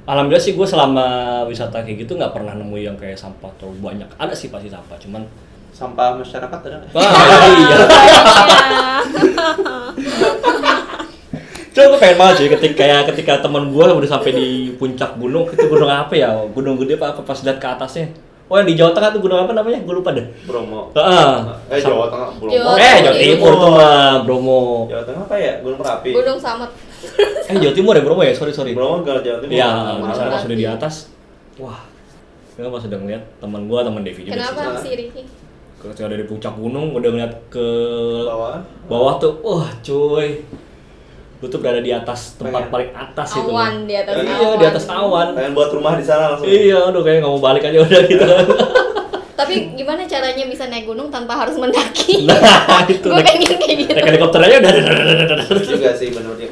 Alhamdulillah 0.02 0.42
sih 0.42 0.58
gue 0.58 0.66
selama 0.66 1.06
wisata 1.46 1.78
kayak 1.86 2.02
gitu 2.02 2.18
nggak 2.18 2.34
pernah 2.34 2.58
nemu 2.58 2.74
yang 2.74 2.96
kayak 2.98 3.14
sampah 3.14 3.54
terlalu 3.54 3.78
banyak. 3.94 4.08
Ada 4.18 4.34
sih 4.34 4.50
pasti 4.50 4.66
sampah, 4.66 4.98
cuman 4.98 5.22
sampah 5.70 6.18
masyarakat 6.18 6.58
ada 6.58 6.76
nggak? 6.82 6.90
wah 6.90 7.46
iya. 7.54 7.76
Coba 11.72 11.86
gue 11.88 11.98
pengen 12.04 12.16
banget 12.20 12.34
sih 12.36 12.48
ketika 12.52 12.74
kayak 12.84 13.00
ketika 13.14 13.32
teman 13.40 13.72
gue 13.72 13.80
udah 13.80 14.10
sampai 14.10 14.34
di 14.36 14.48
puncak 14.76 15.16
gunung 15.16 15.48
itu 15.48 15.64
gunung 15.70 15.88
apa 15.88 16.12
ya? 16.12 16.28
Gunung 16.52 16.76
gede 16.76 17.00
apa, 17.00 17.16
apa 17.16 17.22
pas 17.24 17.38
lihat 17.40 17.62
ke 17.62 17.68
atasnya? 17.70 18.12
Oh 18.52 18.60
yang 18.60 18.68
di 18.68 18.76
Jawa 18.76 18.92
Tengah 18.92 19.16
tuh 19.16 19.24
gunung 19.24 19.40
apa 19.40 19.56
namanya? 19.56 19.80
Gue 19.80 19.94
lupa 19.96 20.12
deh. 20.12 20.26
Bromo 20.44 20.92
Heeh. 20.92 21.32
eh 21.72 21.80
Jawa 21.80 22.12
Tengah 22.12 22.28
Bromo 22.36 22.52
Jawa 22.52 22.74
Eh 22.76 22.96
Jawa 23.00 23.16
Timur. 23.16 23.38
Timur 23.38 23.52
tuh 23.56 23.70
mah 23.72 24.14
Bromo. 24.26 24.60
Jawa 24.92 25.02
Tengah 25.08 25.22
apa 25.24 25.36
ya 25.40 25.52
Gunung 25.64 25.78
Merapi 25.80 26.10
Gunung 26.12 26.38
Samet. 26.42 26.91
Eh 27.44 27.56
Jawa 27.56 27.72
Timur 27.72 27.92
ya 27.92 28.02
Bromo 28.02 28.20
ya? 28.20 28.32
Sorry 28.32 28.50
sorry. 28.50 28.72
Bromo 28.72 29.02
Gal 29.02 29.20
Jawa 29.20 29.38
Timur 29.38 29.52
Iya, 29.52 29.68
Malang. 29.68 29.98
misalnya 30.04 30.30
pas 30.30 30.38
Merapi. 30.38 30.46
udah 30.46 30.56
di 30.56 30.66
atas, 30.66 30.94
wah, 31.56 31.80
kita 32.50 32.68
pas 32.68 32.82
udah 32.82 32.98
ngeliat 32.98 33.22
teman 33.36 33.62
gua, 33.64 33.80
teman 33.82 34.00
Devi 34.00 34.20
juga 34.22 34.34
Kenapa 34.34 34.78
sih. 34.78 34.92
Ricky? 34.94 35.22
Ketika 35.74 36.06
dari 36.06 36.22
puncak 36.22 36.54
gunung 36.54 36.92
udah 36.92 37.10
ngeliat 37.10 37.32
ke 37.48 37.66
bawah 38.24 38.62
bawah 38.86 39.14
tuh, 39.18 39.32
wah 39.40 39.66
cuy, 39.80 40.46
lu 41.36 41.46
tuh 41.46 41.58
berada 41.58 41.78
di 41.78 41.90
atas 41.90 42.38
tempat 42.38 42.54
Pengen. 42.60 42.70
paling 42.70 42.90
atas 42.92 43.28
itu. 43.32 43.42
Awan 43.44 43.74
di 43.82 43.94
atas 43.94 44.14
Iya 44.14 44.30
awan. 44.32 44.56
di 44.56 44.64
atas 44.64 44.84
awan. 44.86 45.26
pengen 45.32 45.52
buat 45.52 45.70
rumah 45.70 45.92
di 45.94 46.04
sana 46.04 46.24
langsung 46.30 46.46
Iya, 46.46 46.86
aduh 46.86 47.02
kayak 47.02 47.18
nggak 47.18 47.32
mau 47.32 47.42
balik 47.42 47.62
aja 47.64 47.78
udah 47.78 48.00
gitu. 48.06 48.24
Tapi 49.34 49.74
gimana 49.74 50.06
caranya 50.06 50.44
bisa 50.46 50.70
naik 50.70 50.86
gunung 50.86 51.10
tanpa 51.10 51.34
harus 51.36 51.58
mendaki? 51.58 52.30
nah 52.30 52.86
itu. 52.86 53.10
Gue 53.10 53.18
pengen 53.20 53.58
kayak 53.58 53.76
gitu. 53.76 53.90
Naik 53.90 54.06
helikopter 54.06 54.38
aja 54.40 54.56
udah. 54.56 54.74
juga 55.58 55.90
sih 55.92 56.08
menurutnya 56.08 56.46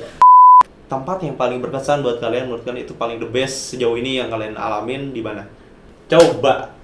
tempat 0.90 1.22
yang 1.22 1.38
paling 1.38 1.62
berkesan 1.62 2.02
buat 2.02 2.18
kalian 2.18 2.50
menurut 2.50 2.66
kalian 2.66 2.82
itu 2.82 2.92
paling 2.92 3.16
the 3.16 3.28
best 3.28 3.70
sejauh 3.70 3.94
ini 3.94 4.18
yang 4.18 4.26
kalian 4.28 4.58
alamin 4.58 5.14
di 5.14 5.22
mana 5.22 5.46
coba 6.06 6.74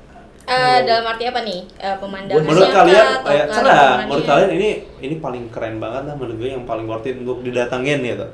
Eh, 0.46 0.78
dalam 0.86 1.02
arti 1.02 1.26
apa 1.26 1.42
nih? 1.42 1.66
Eh, 1.74 1.96
pemandangannya 1.98 2.46
menurut 2.46 2.70
kalian 2.70 3.06
Atau 3.18 3.34
ya 3.34 3.44
lingkungannya? 3.50 4.06
menurut 4.06 4.24
kalian 4.24 4.50
ini 4.54 4.68
ini 5.02 5.14
paling 5.18 5.50
keren 5.50 5.82
banget 5.82 6.06
lah 6.06 6.14
menurut 6.14 6.38
gue 6.38 6.48
yang 6.54 6.62
paling 6.62 6.86
worth 6.86 7.02
it 7.02 7.18
untuk 7.18 7.42
didatengin 7.42 7.98
gitu 8.00 8.26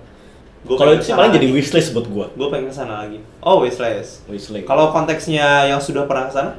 Gua 0.63 0.77
Kalau 0.77 0.93
itu 0.93 1.09
sih 1.09 1.17
paling 1.17 1.33
jadi 1.33 1.49
wishlist 1.51 1.91
buat 1.91 2.07
gua. 2.07 2.27
gue 2.31 2.47
pengen 2.47 2.69
ke 2.69 2.75
sana 2.77 3.03
lagi 3.03 3.17
oh 3.41 3.65
wishlist 3.65 4.29
Wishlist. 4.29 4.69
kalau 4.69 4.93
konteksnya 4.93 5.65
yang 5.67 5.81
sudah 5.81 6.05
pernah 6.05 6.29
ke 6.29 6.37
sana 6.37 6.53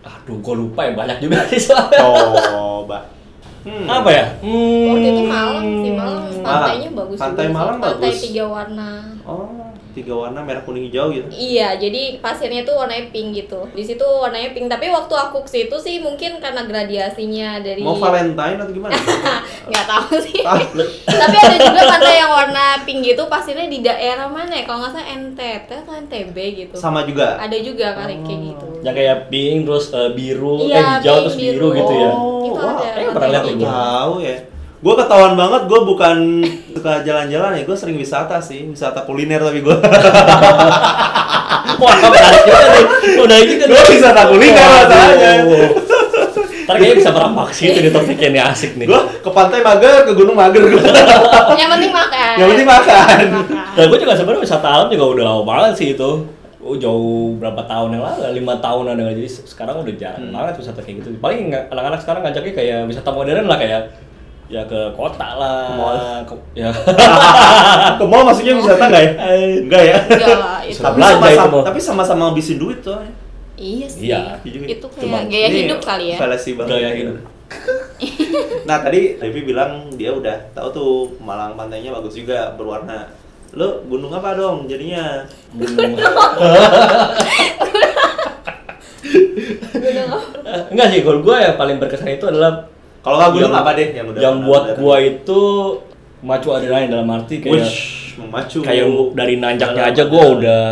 aduh 0.00 0.38
gua 0.38 0.54
lupa 0.54 0.80
ya 0.86 0.92
banyak 0.94 1.18
juga 1.18 1.44
sih 1.50 1.60
soalnya. 1.60 1.98
coba 2.00 2.98
Hmm. 3.60 3.86
Apa 3.86 4.08
ya? 4.08 4.24
Hmm. 4.40 4.88
Waktu 4.88 5.08
itu 5.12 5.22
Malang 5.28 5.66
sih, 5.84 5.92
Malang 5.92 6.24
pantainya 6.40 6.90
bagus 6.96 7.18
Pantai 7.20 7.44
juga. 7.44 7.56
Malang 7.60 7.78
Pantai 7.78 8.08
bagus. 8.08 8.20
tiga 8.24 8.44
warna. 8.48 8.90
oh 9.28 9.59
tiga 9.90 10.14
warna 10.14 10.40
merah 10.40 10.60
kuning 10.60 10.86
hijau 10.86 11.10
gitu 11.10 11.26
Iya, 11.28 11.74
jadi 11.74 12.18
pasirnya 12.18 12.62
tuh 12.62 12.74
warnanya 12.74 13.08
pink 13.08 13.28
gitu. 13.36 13.66
Di 13.70 13.82
situ 13.82 14.00
warnanya 14.02 14.50
pink, 14.50 14.66
tapi 14.66 14.86
waktu 14.86 15.10
aku 15.10 15.42
ke 15.42 15.50
situ 15.50 15.76
sih 15.76 15.98
mungkin 15.98 16.38
karena 16.38 16.62
gradiasinya 16.62 17.58
dari 17.58 17.80
mau 17.80 17.94
Valentine 17.94 18.56
atau 18.56 18.70
gimana 18.70 18.94
nggak 19.68 19.86
tahu 19.86 20.10
sih. 20.20 20.40
Tapi 21.06 21.36
ada 21.36 21.56
juga 21.58 21.80
pantai 21.86 22.14
yang 22.16 22.30
warna 22.30 22.64
pink 22.82 23.00
gitu, 23.04 23.22
pasirnya 23.26 23.66
di 23.66 23.80
daerah 23.80 24.26
mana 24.26 24.52
ya? 24.52 24.64
Kalau 24.64 24.78
nggak 24.80 24.92
salah 24.92 25.08
NTT 25.08 25.68
atau 25.78 25.92
NTB 25.98 26.36
gitu. 26.56 26.74
sama 26.74 27.02
juga 27.02 27.36
Ada 27.36 27.56
juga 27.58 27.94
kali 27.94 28.22
kayak 28.22 28.40
gitu. 28.46 28.66
Yang 28.80 28.94
kayak 28.96 29.18
pink 29.28 29.56
terus 29.64 29.86
eh, 29.90 30.10
biru, 30.10 30.56
Iya, 30.62 30.76
eh 30.76 30.84
hijau 30.96 31.02
pink, 31.10 31.22
terus 31.22 31.36
biru, 31.36 31.50
biru. 31.66 31.68
gitu 31.76 31.92
ya. 31.94 32.10
Oh, 32.10 32.42
Itu 32.42 32.50
wah, 32.56 32.72
ada. 32.72 32.88
kayaknya 32.88 33.12
pernah 33.12 33.28
lihat. 33.42 33.44
Tahu 33.60 34.14
ya. 34.20 34.36
Gue 34.80 34.94
ketahuan 34.96 35.36
banget, 35.36 35.68
gue 35.68 35.80
bukan 35.84 36.16
suka 36.72 37.04
jalan-jalan 37.04 37.52
ya, 37.52 37.62
gue 37.62 37.76
sering 37.76 38.00
wisata 38.00 38.40
sih, 38.40 38.64
wisata 38.64 39.04
kuliner 39.04 39.36
tapi 39.38 39.60
gue. 39.60 39.76
Wah, 41.80 41.96
menarik 42.00 42.42
juga 42.44 42.60
nih. 42.66 42.84
Menarik 43.16 43.46
juga 43.46 43.64
Gua 43.68 43.82
bisa 43.86 44.08
tak 44.10 44.26
kuliner 44.28 44.56
Waduh. 44.56 44.76
masalahnya. 44.80 45.32
Ntar 46.64 46.74
kayaknya 46.76 46.96
bisa 46.96 47.10
berapaksi 47.10 47.62
itu 47.66 47.80
di 47.82 47.90
topiknya 47.90 48.28
nih 48.30 48.42
asik 48.46 48.72
nih. 48.76 48.86
Gua 48.86 49.02
ke 49.10 49.30
pantai 49.30 49.60
mager, 49.60 50.06
ke 50.06 50.12
gunung 50.14 50.36
mager. 50.36 50.62
Yang 50.64 51.70
penting 51.76 51.92
makan. 51.92 52.32
Yang 52.36 52.48
penting 52.54 52.68
makan. 52.68 53.16
Dan 53.74 53.84
gue 53.84 53.98
juga 53.98 54.12
sebenarnya 54.14 54.42
wisata 54.44 54.66
alam 54.68 54.88
juga 54.88 55.04
udah 55.10 55.24
lama 55.24 55.42
banget 55.42 55.72
sih 55.76 55.88
itu. 55.92 56.10
Oh 56.60 56.76
jauh 56.76 57.40
berapa 57.40 57.64
tahun 57.64 57.96
yang 57.96 58.04
lalu, 58.04 58.20
lima 58.36 58.54
tahunan 58.60 58.92
yang 58.94 59.08
lalu. 59.08 59.24
Jadi 59.24 59.30
sekarang 59.48 59.80
udah 59.80 59.94
jarang 59.96 60.24
Hmm. 60.28 60.34
banget 60.36 60.54
wisata 60.60 60.80
kayak 60.80 60.96
gitu. 61.00 61.08
Paling 61.16 61.48
anak-anak 61.52 62.00
sekarang 62.00 62.20
ngajaknya 62.24 62.52
kayak 62.52 62.78
wisata 62.84 63.10
modern 63.10 63.44
lah 63.44 63.56
kayak 63.56 63.82
ya 64.50 64.66
ke 64.66 64.80
kota 64.98 65.38
lah. 65.38 65.70
Ke 65.70 65.72
mall. 65.78 65.96
Ke- 66.26 66.46
ya. 66.58 66.70
Ke 68.02 68.04
mall 68.04 68.26
maksudnya 68.26 68.58
wisata 68.58 68.84
nggak 68.90 69.02
ya? 69.06 69.12
Enggak 69.62 69.82
ya. 69.86 69.96
Enggak 70.10 70.38
lah, 70.42 70.58
itu. 70.66 70.82
Tapi 70.82 70.98
sama-sama, 70.98 71.56
tapi 71.62 71.78
sama-sama 71.78 72.20
ngabisin 72.28 72.58
duit 72.58 72.82
tuh. 72.82 72.98
Iya 73.54 73.86
sih. 73.86 74.10
Iya. 74.10 74.42
Itu 74.42 74.90
kayak 74.90 75.02
Cuman 75.06 75.22
gaya 75.30 75.48
hidup 75.54 75.78
kali 75.78 76.04
ya. 76.12 76.16
Fallacy 76.18 76.58
banget. 76.58 76.70
Gaya 76.74 76.90
hidup. 76.98 77.16
Nah 78.68 78.78
tadi 78.78 79.18
Devi 79.18 79.42
bilang 79.42 79.90
dia 79.98 80.14
udah 80.14 80.54
tahu 80.54 80.68
tuh 80.70 80.92
Malang 81.18 81.58
pantainya 81.58 81.90
bagus 81.90 82.14
juga 82.14 82.54
berwarna. 82.54 83.10
Lo 83.50 83.82
gunung 83.90 84.14
apa 84.14 84.38
dong 84.38 84.70
jadinya? 84.70 85.26
Gunung. 85.50 85.98
Gunung 85.98 86.06
Enggak 90.70 90.86
sih, 90.94 91.02
kalau 91.02 91.18
gue 91.22 91.34
yang 91.34 91.58
paling 91.58 91.82
berkesan 91.82 92.14
itu 92.14 92.26
adalah 92.30 92.70
Kalau 93.00 93.16
nggak 93.16 93.30
gunung 93.32 93.48
yang- 93.48 93.60
apa 93.60 93.70
deh 93.72 93.88
yang 93.90 94.06
udah 94.06 94.20
yang 94.20 94.36
buat 94.40 94.64
gua 94.76 94.96
itu 94.98 95.40
macu 96.20 96.48
adrenalin 96.50 96.90
dalam 96.90 97.08
arti 97.08 97.40
kayak 97.40 97.54
Wish, 97.56 97.78
memacu. 98.14 98.60
kayak 98.60 98.84
dari 99.12 99.34
nanjaknya 99.36 99.82
aja 99.86 100.02
gua 100.04 100.20
adrenalin. 100.22 100.36
udah 100.36 100.68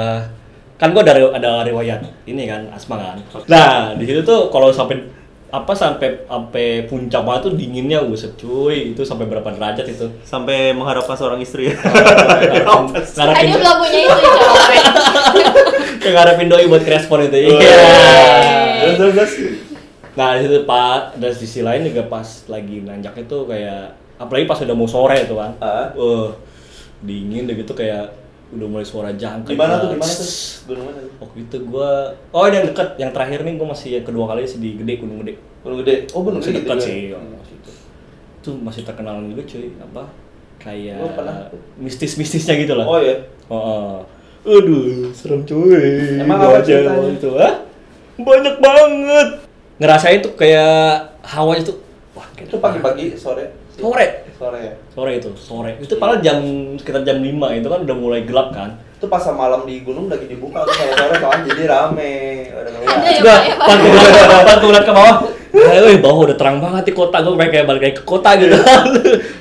kan 0.77 0.89
gua 0.91 1.03
dari 1.03 1.21
ada 1.25 1.51
riwayat 1.63 2.01
ini 2.25 2.45
kan 2.45 2.69
asma 2.71 2.95
kan 2.97 3.17
nah 3.45 3.71
di 3.93 4.05
situ 4.05 4.21
tuh 4.23 4.47
kalau 4.49 4.69
sampai 4.69 5.09
apa 5.49 5.73
sampai 5.73 6.23
sampai 6.23 6.67
puncak 6.85 7.25
banget 7.25 7.41
tuh 7.43 7.53
dinginnya 7.57 8.05
buset 8.05 8.37
cuy 8.37 8.93
itu 8.93 9.01
sampai 9.01 9.25
berapa 9.25 9.49
derajat 9.49 9.89
itu 9.89 10.05
sampai 10.21 10.77
mengharapkan 10.77 11.17
seorang 11.17 11.41
istri. 11.41 11.73
Ah, 11.73 12.85
ngarepin 13.17 13.49
dia 13.49 13.57
belum 13.57 13.77
punya 13.81 13.99
itu 13.99 14.13
cowok. 14.13 14.57
kayak 15.99 16.13
ngarepin 16.21 16.47
doi 16.47 16.69
buat 16.69 16.85
respon 16.85 17.19
itu 17.25 17.49
Oh, 17.49 17.57
iya 17.57 17.81
Terus, 18.79 18.95
terus, 18.95 19.13
terus. 19.17 19.33
Nah 20.19 20.35
di 20.35 20.43
situ 20.43 20.67
pak 20.67 21.15
dan 21.17 21.31
sisi 21.31 21.63
lain 21.63 21.87
juga 21.87 22.03
pas 22.05 22.27
lagi 22.47 22.83
nanjak 22.83 23.15
itu 23.17 23.39
kayak 23.47 23.95
apalagi 24.19 24.45
pas 24.45 24.59
udah 24.59 24.75
mau 24.75 24.91
sore 24.91 25.23
itu 25.23 25.31
kan 25.33 25.55
Ah. 25.63 25.95
Wah, 25.95 26.35
dingin 26.99 27.47
udah 27.47 27.55
gitu 27.55 27.71
kayak 27.73 28.11
udah 28.49 28.67
mulai 28.67 28.83
suara 28.83 29.15
jangkrik 29.15 29.55
Di 29.55 29.61
mana 29.61 29.77
lah. 29.77 29.87
tuh? 29.87 29.91
Di 29.93 29.99
mana 30.01 30.11
tuh? 30.11 30.29
Gunung 30.67 30.85
mana 30.89 30.99
tuh? 30.99 31.13
Waktu 31.21 31.37
itu 31.47 31.57
gua 31.65 31.91
oh 32.33 32.45
ini 32.45 32.55
yang 32.57 32.67
deket, 32.67 32.89
yang 32.99 33.11
terakhir 33.13 33.39
nih 33.45 33.55
gua 33.55 33.69
masih 33.71 33.89
yang 33.95 34.07
kedua 34.09 34.25
kali 34.27 34.43
sih 34.43 34.59
di 34.59 34.75
Gede, 34.75 34.99
Gunung 34.99 35.23
Gede. 35.23 35.39
Gunung 35.63 35.79
Gede. 35.79 35.95
Oh, 36.11 36.21
Gunung 36.25 36.43
Gede 36.43 36.61
juga. 36.61 36.75
sih. 36.81 37.15
itu. 37.15 38.51
Masih 38.59 38.83
terkenal 38.83 39.23
juga 39.23 39.45
cuy, 39.45 39.69
apa? 39.79 40.03
Kayak 40.59 40.99
Gua 40.99 41.11
pernah. 41.15 41.37
mistis-mistisnya 41.79 42.55
gitu 42.57 42.75
lah. 42.75 42.87
Oh 42.89 42.99
ya. 42.99 43.15
Oh, 43.47 43.55
oh. 43.55 43.95
Aduh, 44.43 45.13
serem 45.13 45.45
cuy. 45.45 46.19
Emang 46.19 46.41
apa 46.41 46.59
ceritanya? 46.59 46.97
waktu 46.97 47.15
itu, 47.15 47.31
ah? 47.37 47.55
Banyak 48.17 48.57
banget. 48.59 49.29
Ngerasain 49.79 50.19
tuh 50.19 50.35
kayak 50.35 51.15
hawanya 51.23 51.63
tuh 51.71 51.79
wah, 52.19 52.27
kayak 52.35 52.51
Itu 52.51 52.59
pagi-pagi, 52.59 53.15
sore. 53.15 53.55
Sore. 53.79 54.27
Sore 54.35 54.59
ya. 54.59 54.75
Sore 54.91 55.11
itu, 55.23 55.31
sore. 55.39 55.79
Itu 55.79 56.03
padahal 56.03 56.19
jam 56.19 56.39
sekitar 56.75 57.07
jam 57.07 57.23
5 57.23 57.59
itu 57.63 57.69
kan 57.71 57.81
udah 57.87 57.97
mulai 57.99 58.27
gelap 58.27 58.51
kan. 58.51 58.75
Itu 58.99 59.07
pas 59.07 59.23
malam 59.31 59.63
di 59.63 59.87
gunung 59.87 60.11
lagi 60.11 60.27
dibuka 60.27 60.67
tuh 60.67 60.75
kalau 60.75 60.95
sore 60.99 61.15
soalnya 61.23 61.43
jadi 61.55 61.65
rame. 61.71 62.15
Udah 62.51 62.73
ya, 62.75 63.35
ya, 63.47 63.55
Pak? 63.55 64.43
pas 64.51 64.83
ke 64.83 64.93
bawah, 64.95 65.17
eh 65.55 65.99
bawah 66.03 66.19
udah 66.27 66.37
terang 66.39 66.59
banget 66.59 66.91
di 66.91 66.93
kota, 66.99 67.23
gua 67.23 67.39
kayak 67.39 67.67
balik 67.71 67.83
lagi 67.87 67.97
ke 68.03 68.05
kota 68.07 68.35
gitu. 68.35 68.59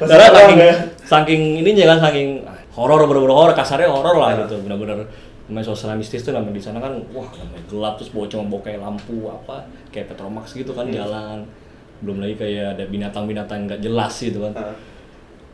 Karena 0.05 0.25
saking, 0.29 0.57
ya? 0.61 0.75
saking 1.01 1.41
ininya 1.65 1.97
kan 1.97 2.09
saking 2.09 2.45
ah, 2.45 2.61
horor 2.77 3.09
bener-bener 3.09 3.33
horor, 3.33 3.53
kasarnya 3.57 3.89
horor 3.89 4.21
lah 4.21 4.37
gitu, 4.45 4.61
bener-bener 4.61 5.09
namanya 5.47 5.65
suasana 5.65 5.95
mistis 5.95 6.21
tuh 6.21 6.31
namanya 6.31 6.53
di 6.53 6.61
sana 6.61 6.77
kan 6.77 6.93
wah 7.11 7.27
namanya 7.33 7.63
gelap 7.65 7.93
terus 7.95 8.11
bawa 8.11 8.25
cuma 8.27 8.43
bawa 8.45 8.61
kayak 8.61 8.79
lampu 8.79 9.15
apa 9.25 9.57
kayak 9.89 10.11
petromax 10.11 10.51
gitu 10.51 10.71
kan 10.71 10.87
jalan 10.87 11.47
belum 11.97 12.19
lagi 12.19 12.35
kayak 12.35 12.75
ada 12.75 12.83
binatang-binatang 12.85 13.65
nggak 13.65 13.79
jelas 13.79 14.13
gitu 14.17 14.43
kan 14.43 14.53
Hah. 14.53 14.75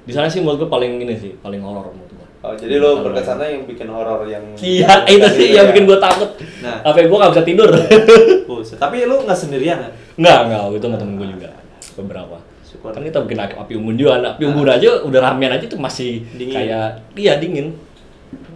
di 0.04 0.12
sana 0.12 0.28
sih 0.28 0.42
menurut 0.42 0.66
gue 0.66 0.70
paling 0.70 0.98
ini 0.98 1.16
sih 1.16 1.32
paling 1.40 1.62
horor 1.62 1.90
menurut 1.90 2.10
gue 2.12 2.22
Oh, 2.44 2.52
jadi 2.52 2.76
lo 2.76 3.00
berkesannya 3.00 3.56
yang 3.56 3.64
bikin 3.64 3.88
horor 3.88 4.28
yang 4.28 4.44
iya 4.60 5.00
itu 5.08 5.28
sih 5.32 5.56
yang 5.56 5.72
bikin 5.72 5.88
gue 5.88 5.96
takut 5.96 6.28
Nah. 6.60 6.84
apa 6.84 7.00
gue 7.00 7.16
gak 7.16 7.32
bisa 7.32 7.44
tidur 7.48 7.72
Buset. 8.52 8.76
Tapi 8.76 9.08
lu 9.08 9.24
nggak 9.24 9.38
sendirian 9.38 9.80
kan? 9.80 9.92
Enggak, 10.20 10.40
enggak, 10.46 10.62
itu 10.76 10.86
sama 10.86 10.98
temen 11.00 11.16
gue 11.16 11.28
juga 11.32 11.50
beberapa. 11.96 12.38
Syukur. 12.68 12.92
Kan 12.92 13.02
kita 13.02 13.24
bikin 13.24 13.40
api, 13.40 13.54
api 13.56 13.74
unggun 13.80 13.96
juga, 13.96 14.20
nah, 14.20 14.32
api 14.36 14.44
unggun 14.44 14.68
aja 14.68 14.90
udah 15.02 15.20
ramean 15.24 15.56
aja 15.56 15.66
tuh 15.66 15.80
masih 15.80 16.28
Dingin. 16.36 16.52
kayak 16.54 16.88
iya 17.16 17.34
dingin. 17.40 17.80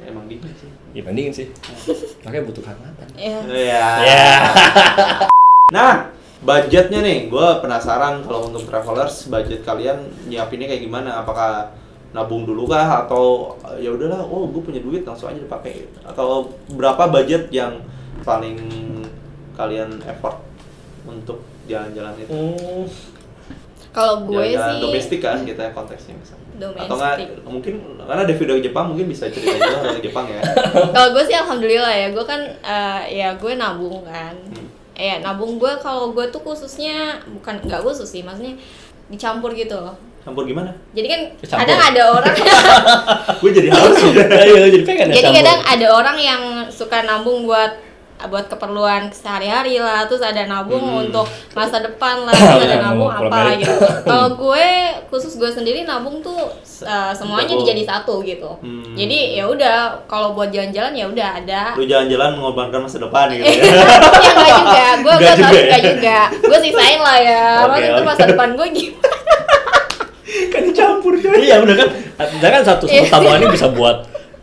Emang 0.04 0.28
dingin 0.28 0.52
sih. 0.54 0.68
Ya 0.98 1.06
kan 1.06 1.14
dingin 1.14 1.30
sih. 1.30 1.48
Makanya 2.26 2.44
butuh 2.50 2.64
kehangatan. 2.66 3.08
Iya. 3.14 3.40
Iya. 3.46 3.86
Ya. 4.02 4.34
Nah, 5.70 6.10
budgetnya 6.42 7.06
nih, 7.06 7.30
gue 7.30 7.48
penasaran 7.62 8.26
kalau 8.26 8.50
untuk 8.50 8.66
travelers 8.66 9.30
budget 9.30 9.62
kalian 9.62 10.10
nyiapinnya 10.26 10.74
kayak 10.74 10.82
gimana? 10.82 11.22
Apakah 11.22 11.70
nabung 12.18 12.50
dulu 12.50 12.66
kah 12.66 13.06
atau 13.06 13.54
ya 13.78 13.94
udahlah, 13.94 14.26
oh 14.26 14.50
gue 14.50 14.62
punya 14.64 14.82
duit 14.82 15.06
langsung 15.06 15.30
aja 15.30 15.38
dipakai 15.38 15.86
atau 16.02 16.50
berapa 16.74 17.14
budget 17.14 17.54
yang 17.54 17.78
paling 18.26 18.58
kalian 19.54 20.02
effort 20.10 20.42
untuk 21.06 21.46
jalan-jalan 21.70 22.18
itu? 22.18 22.32
Hmm, 22.34 22.86
Kalau 23.94 24.26
gue 24.26 24.34
Jalan-jalan 24.34 24.74
sih 24.74 24.82
domestik 24.82 25.20
kan 25.22 25.46
kita 25.46 25.78
konteksnya 25.78 26.18
misalnya. 26.18 26.47
Atau 26.58 26.96
nggak 26.98 27.16
mungkin 27.46 27.74
karena 28.02 28.22
ada 28.26 28.34
video 28.34 28.58
Jepang 28.58 28.86
mungkin 28.90 29.06
bisa 29.06 29.30
cerita 29.30 29.54
juga 29.56 29.94
dari 29.94 30.02
Jepang 30.02 30.26
ya. 30.26 30.42
Kalau 30.96 31.10
gue 31.14 31.24
sih 31.24 31.36
alhamdulillah 31.36 31.94
ya, 31.94 32.08
gue 32.10 32.26
kan 32.26 32.42
eh, 32.44 33.02
ya 33.14 33.30
gue 33.38 33.54
nabung 33.54 34.02
kan. 34.02 34.34
Hmm. 34.34 34.68
Ya 34.98 35.22
nabung 35.22 35.62
gue 35.62 35.70
kalau 35.78 36.10
gue 36.10 36.26
tuh 36.28 36.42
khususnya 36.42 37.22
bukan 37.30 37.62
nggak 37.62 37.86
khusus 37.86 38.10
sih, 38.10 38.26
maksudnya 38.26 38.58
dicampur 39.08 39.54
gitu 39.54 39.78
loh. 39.78 39.94
Campur 40.26 40.44
gimana? 40.44 40.74
Jadi 40.92 41.08
kan 41.08 41.22
Dicampur. 41.40 41.62
kadang 41.64 41.80
ada 41.80 42.02
orang 42.12 42.34
gue 43.46 43.52
jadi 43.54 43.70
harus 43.72 43.96
Iya, 44.52 44.68
jadi 44.68 44.84
pengen 44.84 45.08
ya 45.08 45.14
Jadi 45.16 45.24
campur. 45.24 45.38
kadang 45.40 45.60
ada 45.64 45.88
orang 45.94 46.18
yang 46.20 46.42
suka 46.68 47.06
nabung 47.06 47.48
buat 47.48 47.72
buat 48.20 48.46
keperluan 48.48 49.08
sehari-hari 49.08 49.78
lah, 49.78 50.04
terus 50.04 50.20
ada 50.20 50.42
nabung 50.44 50.82
Hmm. 50.82 51.06
untuk 51.06 51.24
masa 51.54 51.78
depan 51.78 52.22
lah, 52.22 52.34
terus 52.34 52.66
ada 52.66 52.74
Iya, 52.74 52.84
nabung 52.84 53.08
apa 53.08 53.54
gitu. 53.56 53.78
Kalau 54.10 54.34
gue 54.34 54.68
khusus 55.08 55.36
gue 55.36 55.46
sendiri 55.48 55.84
nabung 55.84 56.18
tuh 56.20 56.50
uh, 56.82 57.12
semuanya 57.12 57.46
Double. 57.48 57.62
dijadi 57.64 57.84
satu 57.84 58.20
gitu. 58.22 58.58
Hmm. 58.58 58.94
Jadi 58.94 59.36
ya 59.36 59.46
udah 59.46 59.76
kalau 60.04 60.34
buat 60.34 60.50
jalan-jalan 60.50 60.92
ya 60.92 61.06
udah 61.06 61.30
ada. 61.38 61.62
lu 61.74 61.86
jalan-jalan 61.86 62.34
mengorbankan 62.34 62.80
masa 62.82 62.98
depan 62.98 63.30
gitu 63.32 63.46
ya. 63.46 63.54
ya 63.54 64.34
enggak 64.34 64.54
juga, 64.58 64.86
gue 64.98 65.14
Nggak 65.14 65.22
gue 65.30 65.38
juga 65.38 65.54
ya? 65.54 65.62
enggak 65.64 65.82
juga. 65.86 66.20
Gue 66.42 66.60
sisain 66.60 67.00
lah 67.00 67.18
ya. 67.20 67.44
Maksudnya 67.62 67.90
itu 67.92 68.04
masa 68.04 68.24
depan 68.26 68.50
gue 68.52 68.68
gimana? 68.68 69.06
kan 70.48 70.62
dicampur 70.64 71.14
coy. 71.16 71.38
Iya 71.40 71.56
bener 71.62 71.76
kan. 71.78 71.90
Jangan 72.40 72.62
satu 72.66 72.84
satu 72.84 72.94
Iya. 72.98 73.10
tabungan 73.10 73.40
ini 73.40 73.50
bisa 73.50 73.68
buat 73.70 73.98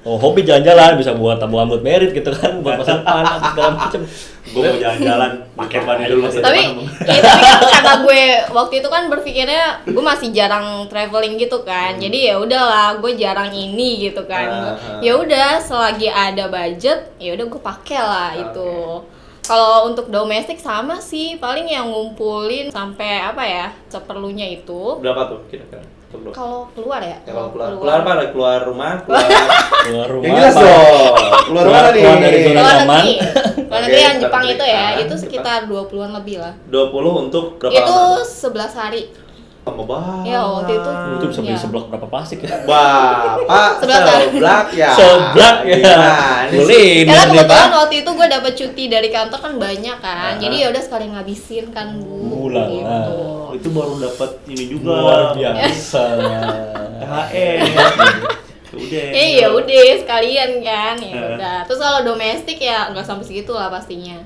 oh, 0.04 0.16
hobi 0.20 0.44
jalan-jalan, 0.44 1.00
bisa 1.00 1.16
buat 1.16 1.40
tabungan 1.40 1.66
buat 1.72 1.82
merit 1.82 2.12
gitu 2.12 2.30
kan, 2.30 2.60
buat 2.60 2.76
masa 2.78 3.00
depan 3.00 3.24
apa 3.24 3.48
segala 3.50 3.70
macem. 3.74 4.02
gue 4.44 4.60
mau 4.60 4.76
jalan-jalan 4.76 5.30
pakai 5.56 5.78
ban 5.82 5.98
dulu 6.04 6.20
masa 6.28 6.38
tapi 6.44 6.62
depan. 6.62 7.08
ya, 7.08 7.20
tapi 7.24 7.42
kan 7.42 7.60
karena 7.64 7.94
gue 8.04 8.22
waktu 8.52 8.74
itu 8.84 8.88
kan 8.92 9.02
berpikirnya 9.08 9.64
gue 9.88 10.04
masih 10.04 10.28
jarang 10.30 10.86
traveling 10.86 11.34
gitu 11.40 11.64
kan. 11.64 11.96
Jadi 11.96 12.30
ya 12.30 12.38
udahlah 12.38 13.00
gue 13.00 13.12
jarang 13.16 13.50
ini 13.50 14.06
gitu 14.06 14.22
kan. 14.28 14.46
Ah, 14.46 14.76
ah. 14.76 15.00
ya 15.00 15.16
udah 15.16 15.58
selagi 15.58 16.12
ada 16.12 16.46
budget 16.52 17.16
ya 17.18 17.34
udah 17.34 17.46
gue 17.48 17.60
pakai 17.64 17.98
lah 17.98 18.30
itu. 18.36 19.02
kalau 19.44 19.92
untuk 19.92 20.08
domestik 20.08 20.56
sama 20.56 20.96
sih 21.04 21.36
paling 21.36 21.68
yang 21.68 21.92
ngumpulin 21.92 22.72
sampai 22.72 23.20
apa 23.20 23.44
ya 23.44 23.66
seperlunya 23.92 24.48
itu. 24.56 24.96
Berapa 25.04 25.28
tuh 25.28 25.44
kira-kira 25.52 25.84
Kalau 26.30 26.70
keluar 26.70 27.00
ya 27.00 27.16
Ya, 27.20 27.32
kalau 27.32 27.48
keluar, 27.50 27.68
keluar 27.74 27.98
apa? 28.00 28.12
Keluar 28.28 28.60
rumah, 28.62 28.92
keluar. 29.04 29.26
Keluar 29.84 30.08
rumah. 30.08 30.26
yang 30.26 30.36
jelas 30.36 30.54
dong. 30.54 31.14
Keluar 31.44 31.64
mana 31.66 31.88
nih? 31.90 32.02
Keluar 32.02 32.18
dari 32.18 32.38
zona 32.40 32.54
Luar 32.54 32.74
nyaman. 32.76 33.04
Oke, 33.64 33.82
negeri 33.84 34.00
yang 34.00 34.14
luar 34.14 34.22
Jepang 34.22 34.44
itu 34.46 34.64
ya 34.64 34.82
Ah, 34.84 34.90
itu 34.96 35.14
sekitar 35.16 35.58
20-an 35.66 36.10
lebih 36.14 36.36
lah 36.38 36.54
20 36.64 37.22
untuk 37.22 37.44
berapa 37.58 37.74
itu 37.74 37.96
lama? 37.96 38.22
11 38.22 38.74
hari 38.76 39.00
Lama 39.64 39.80
banget. 39.82 40.28
Ya, 40.28 40.40
waktu 40.44 40.72
itu. 40.74 40.90
Itu 41.16 41.24
bisa 41.26 41.40
beli 41.40 41.50
Iya. 41.50 41.60
seblak 41.60 41.84
berapa 41.88 42.06
plastik 42.06 42.38
ya? 42.40 42.52
Bapak 42.62 43.70
seblak 43.80 44.66
ya. 44.70 44.90
Seblak 44.92 45.56
ya. 45.64 45.96
Sih? 46.52 46.60
Boleh. 46.60 46.88
Karena 47.02 47.24
Ini 47.24 47.40
kebetulan 47.40 47.72
waktu 47.74 47.94
itu 47.98 48.10
gue 48.12 48.26
dapet 48.28 48.52
cuti 48.54 48.84
dari 48.86 49.08
kantor 49.08 49.38
kan 49.40 49.52
banyak 49.56 49.96
kan, 49.98 50.16
Ah. 50.16 50.32
jadi 50.36 50.56
ya 50.56 50.66
udah 50.68 50.82
sekali 50.82 51.06
ngabisin 51.08 51.72
kan 51.72 51.96
bu. 51.96 52.44
Ulala. 52.44 52.68
Gitu. 52.68 53.16
Oh, 53.16 53.50
itu 53.52 53.68
baru 53.70 53.94
dapat 53.98 54.30
ini 54.46 54.64
juga. 54.68 54.92
Luar 54.94 55.22
biasa. 55.32 56.02
THR. 56.94 57.56
udah 58.74 59.04
Eh 59.14 59.38
ya 59.38 59.48
udah 59.48 59.86
sekalian 59.96 60.50
kan 60.60 60.98
ya 60.98 61.14
udah. 61.32 61.56
Terus 61.64 61.78
kalau 61.78 62.00
domestik 62.04 62.58
ya 62.58 62.90
nggak 62.90 63.06
sampai 63.06 63.22
segitu 63.22 63.54
lah 63.54 63.70
pastinya. 63.70 64.18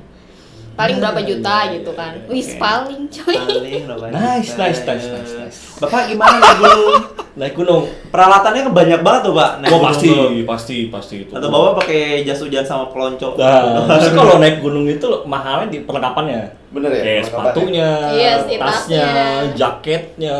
Paling 0.79 0.97
berapa 0.97 1.21
juta 1.21 1.57
iya, 1.61 1.73
gitu 1.75 1.91
iya, 1.91 1.99
kan. 1.99 2.13
iya. 2.15 2.31
Wis 2.31 2.49
Oke. 2.49 2.59
paling 2.59 3.03
coy. 3.11 3.35
Paling 3.35 3.83
berapa 3.85 4.05
Nice, 4.09 4.47
juta. 4.49 4.63
nice, 4.63 4.81
nice, 4.85 5.07
nice, 5.09 5.33
nice. 5.37 5.59
bapak 5.77 6.07
gimana 6.07 6.39
ya 6.39 6.55
gunung 6.55 7.03
Naik 7.35 7.55
gunung. 7.55 7.83
peralatannya 8.09 8.61
kan 8.63 8.73
banyak 8.73 9.01
banget 9.01 9.21
tuh 9.23 9.33
pak 9.33 9.51
naik 9.59 9.71
gunung 9.71 9.85
pasti, 9.85 10.09
tuh. 10.09 10.27
pasti, 10.45 10.77
pasti 10.89 11.15
itu. 11.21 11.31
atau 11.31 11.49
bapak 11.49 11.73
pakai 11.79 12.03
jas 12.23 12.39
hujan 12.39 12.63
sama 12.63 12.87
pelonco 12.89 13.35
Nah, 13.35 13.87
terus 13.93 14.11
kalau 14.13 14.39
naik 14.39 14.59
gunung 14.59 14.87
itu 14.87 15.07
mahalnya 15.25 15.67
di 15.69 15.79
perlengkapannya. 15.81 16.41
Bener 16.69 16.91
ya, 16.91 17.01
Kayak 17.01 17.23
perlengkapannya? 17.25 17.49
sepatunya, 17.49 17.89
Iya 18.13 18.33
sih, 18.43 18.57
tasnya, 18.57 19.03
tasnya. 19.03 19.27
jaketnya, 19.57 20.37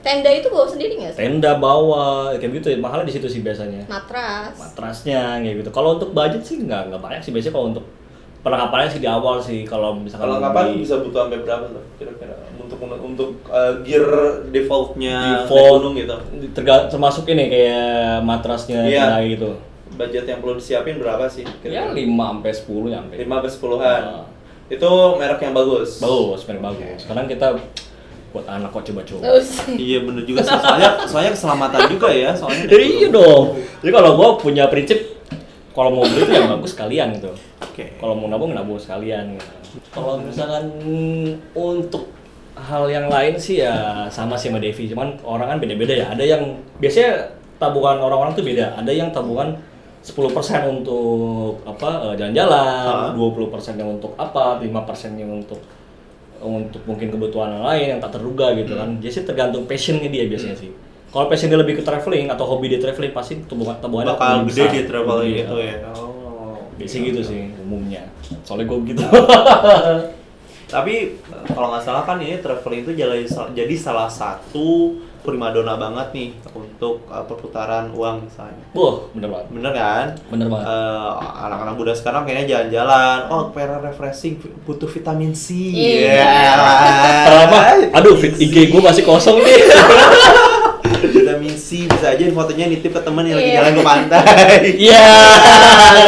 Tenda 0.00 0.30
itu 0.30 0.48
bawa 0.48 0.66
sendiri 0.66 0.92
nggak 0.96 1.12
sih? 1.12 1.20
tenda 1.20 1.52
bawa, 1.54 2.04
kayak 2.34 2.50
gitu. 2.56 2.68
Mahalnya 2.76 3.06
di 3.06 3.14
situ 3.14 3.28
sih 3.28 3.40
biasanya. 3.40 3.84
Matras. 3.86 4.52
Matrasnya 4.54 5.38
kayak 5.38 5.62
gitu. 5.62 5.70
Kalau 5.70 5.96
untuk 5.96 6.10
budget 6.10 6.42
sih 6.42 6.58
nggak 6.58 6.88
nggak 6.88 6.98
banyak 6.98 7.20
sih 7.20 7.30
biasanya 7.30 7.54
kalau 7.54 7.66
untuk 7.70 7.84
perlengkapannya 8.38 8.88
sih 8.88 9.00
di 9.00 9.08
awal 9.08 9.36
sih 9.38 9.60
kalau 9.62 9.94
misalkan 9.94 10.24
kalau 10.24 10.38
kapan 10.40 10.64
beli- 10.68 10.80
bisa 10.80 10.94
butuh 10.98 11.20
sampai 11.24 11.38
berapa 11.40 11.64
tuh 11.68 11.82
kira-kira 11.96 12.34
untuk 12.56 12.78
untuk 12.80 13.30
uh, 13.46 13.82
gear 13.82 14.06
defaultnya 14.48 15.42
default 15.42 15.72
gunung 15.80 15.94
gitu 15.96 16.16
terga- 16.54 16.86
termasuk 16.86 17.26
ini 17.26 17.44
kayak 17.48 18.22
matrasnya 18.22 18.80
Iya. 18.84 19.04
kayak 19.12 19.28
gitu. 19.32 19.50
budget 19.90 20.24
yang 20.24 20.38
perlu 20.38 20.54
disiapin 20.54 20.96
berapa 20.96 21.26
sih 21.26 21.42
Ya 21.42 21.90
kira-kira? 21.90 21.90
5 21.90 22.06
sampai 22.06 22.52
10 22.52 22.86
nyampe. 22.88 23.12
lima 23.16 23.34
sampai 23.36 23.50
sepuluhan 23.50 24.00
Ah. 24.06 24.24
itu 24.68 24.90
merek 25.16 25.40
yang 25.40 25.52
bagus 25.52 25.98
Bagus, 25.98 26.38
sebenarnya 26.38 26.64
bagus. 26.68 26.98
Sekarang 27.00 27.24
kita 27.26 27.46
buat 28.28 28.44
anak 28.46 28.68
kok 28.70 28.84
coba-coba. 28.84 29.24
Iya 29.74 30.04
bener 30.04 30.22
juga 30.22 30.44
sih. 30.44 30.52
soalnya 30.54 30.90
soalnya 31.02 31.32
keselamatan 31.32 31.80
juga 31.88 32.08
ya 32.08 32.30
soalnya 32.30 32.68
Jadi 32.68 32.86
iya 32.94 33.08
dong. 33.08 33.56
Jadi 33.80 33.90
kalau 33.90 34.10
gua 34.14 34.36
punya 34.36 34.68
prinsip 34.68 35.17
kalau 35.78 35.94
mau 35.94 36.02
beli 36.02 36.26
itu 36.26 36.32
yang 36.34 36.50
bagus 36.50 36.74
sekalian 36.74 37.08
gitu. 37.14 37.30
oke 37.62 37.84
Kalau 38.02 38.18
mau 38.18 38.26
nabung 38.26 38.50
nabung 38.50 38.74
sekalian. 38.74 39.38
Gitu. 39.38 39.46
Kalau 39.94 40.18
misalkan 40.18 40.66
untuk 41.54 42.10
hal 42.58 42.90
yang 42.90 43.06
lain 43.06 43.38
sih 43.38 43.62
ya 43.62 44.02
sama 44.10 44.34
sih 44.34 44.50
sama 44.50 44.58
Devi, 44.58 44.90
cuman 44.90 45.14
orang 45.22 45.54
kan 45.54 45.58
beda-beda 45.62 45.94
ya. 45.94 46.06
Ada 46.10 46.24
yang 46.26 46.42
biasanya 46.82 47.30
tabungan 47.62 48.02
orang-orang 48.02 48.34
tuh 48.34 48.42
beda. 48.42 48.74
Ada 48.74 48.90
yang 48.90 49.14
tabungan 49.14 49.54
10% 50.02 50.18
untuk 50.66 51.62
apa 51.62 52.10
eh, 52.10 52.14
jalan-jalan, 52.18 53.14
Ah. 53.14 53.14
20% 53.14 53.78
yang 53.78 53.94
untuk 53.94 54.18
apa, 54.18 54.58
5% 54.58 55.14
yang 55.14 55.30
untuk 55.30 55.62
untuk 56.38 56.82
mungkin 56.86 57.10
kebutuhan 57.10 57.54
yang 57.54 57.64
lain 57.66 57.86
yang 57.94 58.00
tak 58.02 58.18
terduga 58.18 58.50
gitu 58.58 58.74
kan. 58.74 58.98
Jadi 58.98 59.10
sih 59.14 59.24
tergantung 59.26 59.62
passionnya 59.70 60.10
dia 60.10 60.26
biasanya 60.26 60.58
sih. 60.58 60.70
Kalau 61.18 61.26
passionnya 61.26 61.58
lebih 61.58 61.74
ke 61.74 61.82
traveling 61.82 62.30
atau 62.30 62.46
hobi 62.46 62.70
dia 62.70 62.78
traveling 62.78 63.10
pasti 63.10 63.42
tabungan 63.42 63.74
tabungannya 63.82 64.14
bakal 64.14 64.46
gede 64.46 64.54
besar. 64.54 64.70
di 64.70 64.80
traveling 64.86 65.26
Lebih, 65.26 65.42
gitu 65.42 65.54
eh. 65.58 65.66
ya 65.66 65.76
oh 65.98 66.54
Biasanya 66.78 67.02
gitu 67.10 67.20
sih 67.26 67.40
umumnya. 67.58 68.02
Soalnya 68.46 68.70
gue 68.70 68.78
gitu. 68.94 69.02
Tapi 70.78 70.94
kalau 71.50 71.74
nggak 71.74 71.82
salah 71.82 72.06
kan 72.06 72.22
ini 72.22 72.38
traveling 72.38 72.86
itu 72.86 72.92
jadi 72.94 73.26
jadi 73.50 73.74
salah 73.74 74.06
satu 74.06 74.94
primadona 75.26 75.74
banget 75.74 76.14
nih 76.14 76.30
untuk 76.54 77.02
uh, 77.10 77.26
perputaran 77.26 77.90
uang 77.90 78.30
misalnya. 78.30 78.62
Wah, 78.78 79.10
bener 79.10 79.26
banget. 79.34 79.46
Bener 79.50 79.72
kan? 79.74 80.06
Bener 80.30 80.46
banget. 80.46 80.66
Eh, 80.70 81.12
anak-anak 81.50 81.74
muda 81.74 81.92
sekarang 81.98 82.22
kayaknya 82.22 82.46
jalan-jalan, 82.46 83.18
oh 83.26 83.50
pengen 83.50 83.82
refreshing, 83.82 84.38
butuh 84.62 84.86
vitamin 84.86 85.34
C. 85.34 85.58
Iya. 85.74 86.54
Pertama, 87.26 87.58
aduh 87.90 88.14
fit 88.22 88.38
IG 88.38 88.70
gue 88.70 88.78
masih 88.78 89.02
kosong 89.02 89.42
nih. 89.42 89.58
vitamin 91.00 91.52
C 91.52 91.84
bisa 91.84 92.06
aja 92.08 92.22
fotonya 92.28 92.66
nitip 92.66 92.90
ke 92.90 93.00
temen 93.00 93.22
yang 93.22 93.36
lagi 93.36 93.48
Iya. 93.48 93.56
jalan 93.56 93.72
ke 93.72 93.82
pantai. 93.82 94.24
Iya. 94.76 95.04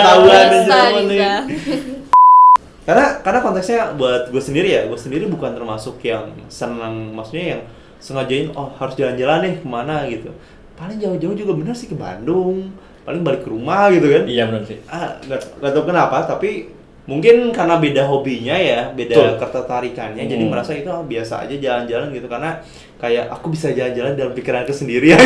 Tahuan 0.01 0.33
aja 0.33 0.49
Bisa, 0.51 0.79
bisa. 0.99 1.31
karena 2.83 3.07
karena 3.21 3.39
konteksnya 3.41 3.95
buat 3.95 4.23
gue 4.29 4.41
sendiri 4.41 4.69
ya 4.69 4.83
gue 4.85 4.97
sendiri 4.97 5.25
bukan 5.27 5.53
termasuk 5.53 6.01
yang 6.03 6.27
senang 6.49 7.13
maksudnya 7.13 7.45
yang 7.55 7.63
sengajain 7.99 8.51
oh 8.51 8.73
harus 8.75 8.95
jalan-jalan 8.95 9.39
nih 9.43 9.55
ke 9.57 9.69
mana 9.69 10.03
gitu 10.07 10.33
paling 10.75 10.97
jauh-jauh 10.97 11.37
juga 11.37 11.53
bener 11.55 11.73
sih 11.73 11.87
ke 11.87 11.95
Bandung 11.95 12.73
paling 13.01 13.21
balik 13.21 13.45
ke 13.45 13.49
rumah 13.49 13.89
gitu 13.89 14.09
kan 14.09 14.25
Iya 14.25 14.49
bener 14.49 14.65
sih. 14.65 14.79
ah 14.87 15.15
nggak 15.21 15.61
nggak 15.61 15.71
tahu 15.71 15.85
kenapa 15.87 16.17
tapi 16.25 16.73
mungkin 17.05 17.51
karena 17.51 17.77
beda 17.77 18.03
hobinya 18.05 18.57
ya 18.57 18.91
beda 18.91 19.15
Betul. 19.15 19.31
ketertarikannya 19.39 20.25
jadi 20.25 20.41
Hmm. 20.41 20.51
merasa 20.51 20.73
itu 20.73 20.89
ah, 20.89 21.03
biasa 21.03 21.45
aja 21.45 21.55
jalan-jalan 21.55 22.09
gitu 22.11 22.27
karena 22.27 22.51
kayak 23.01 23.33
aku 23.33 23.49
bisa 23.51 23.73
jalan-jalan 23.73 24.15
dalam 24.15 24.33
pikiranku 24.37 24.77
sendiri 24.77 25.15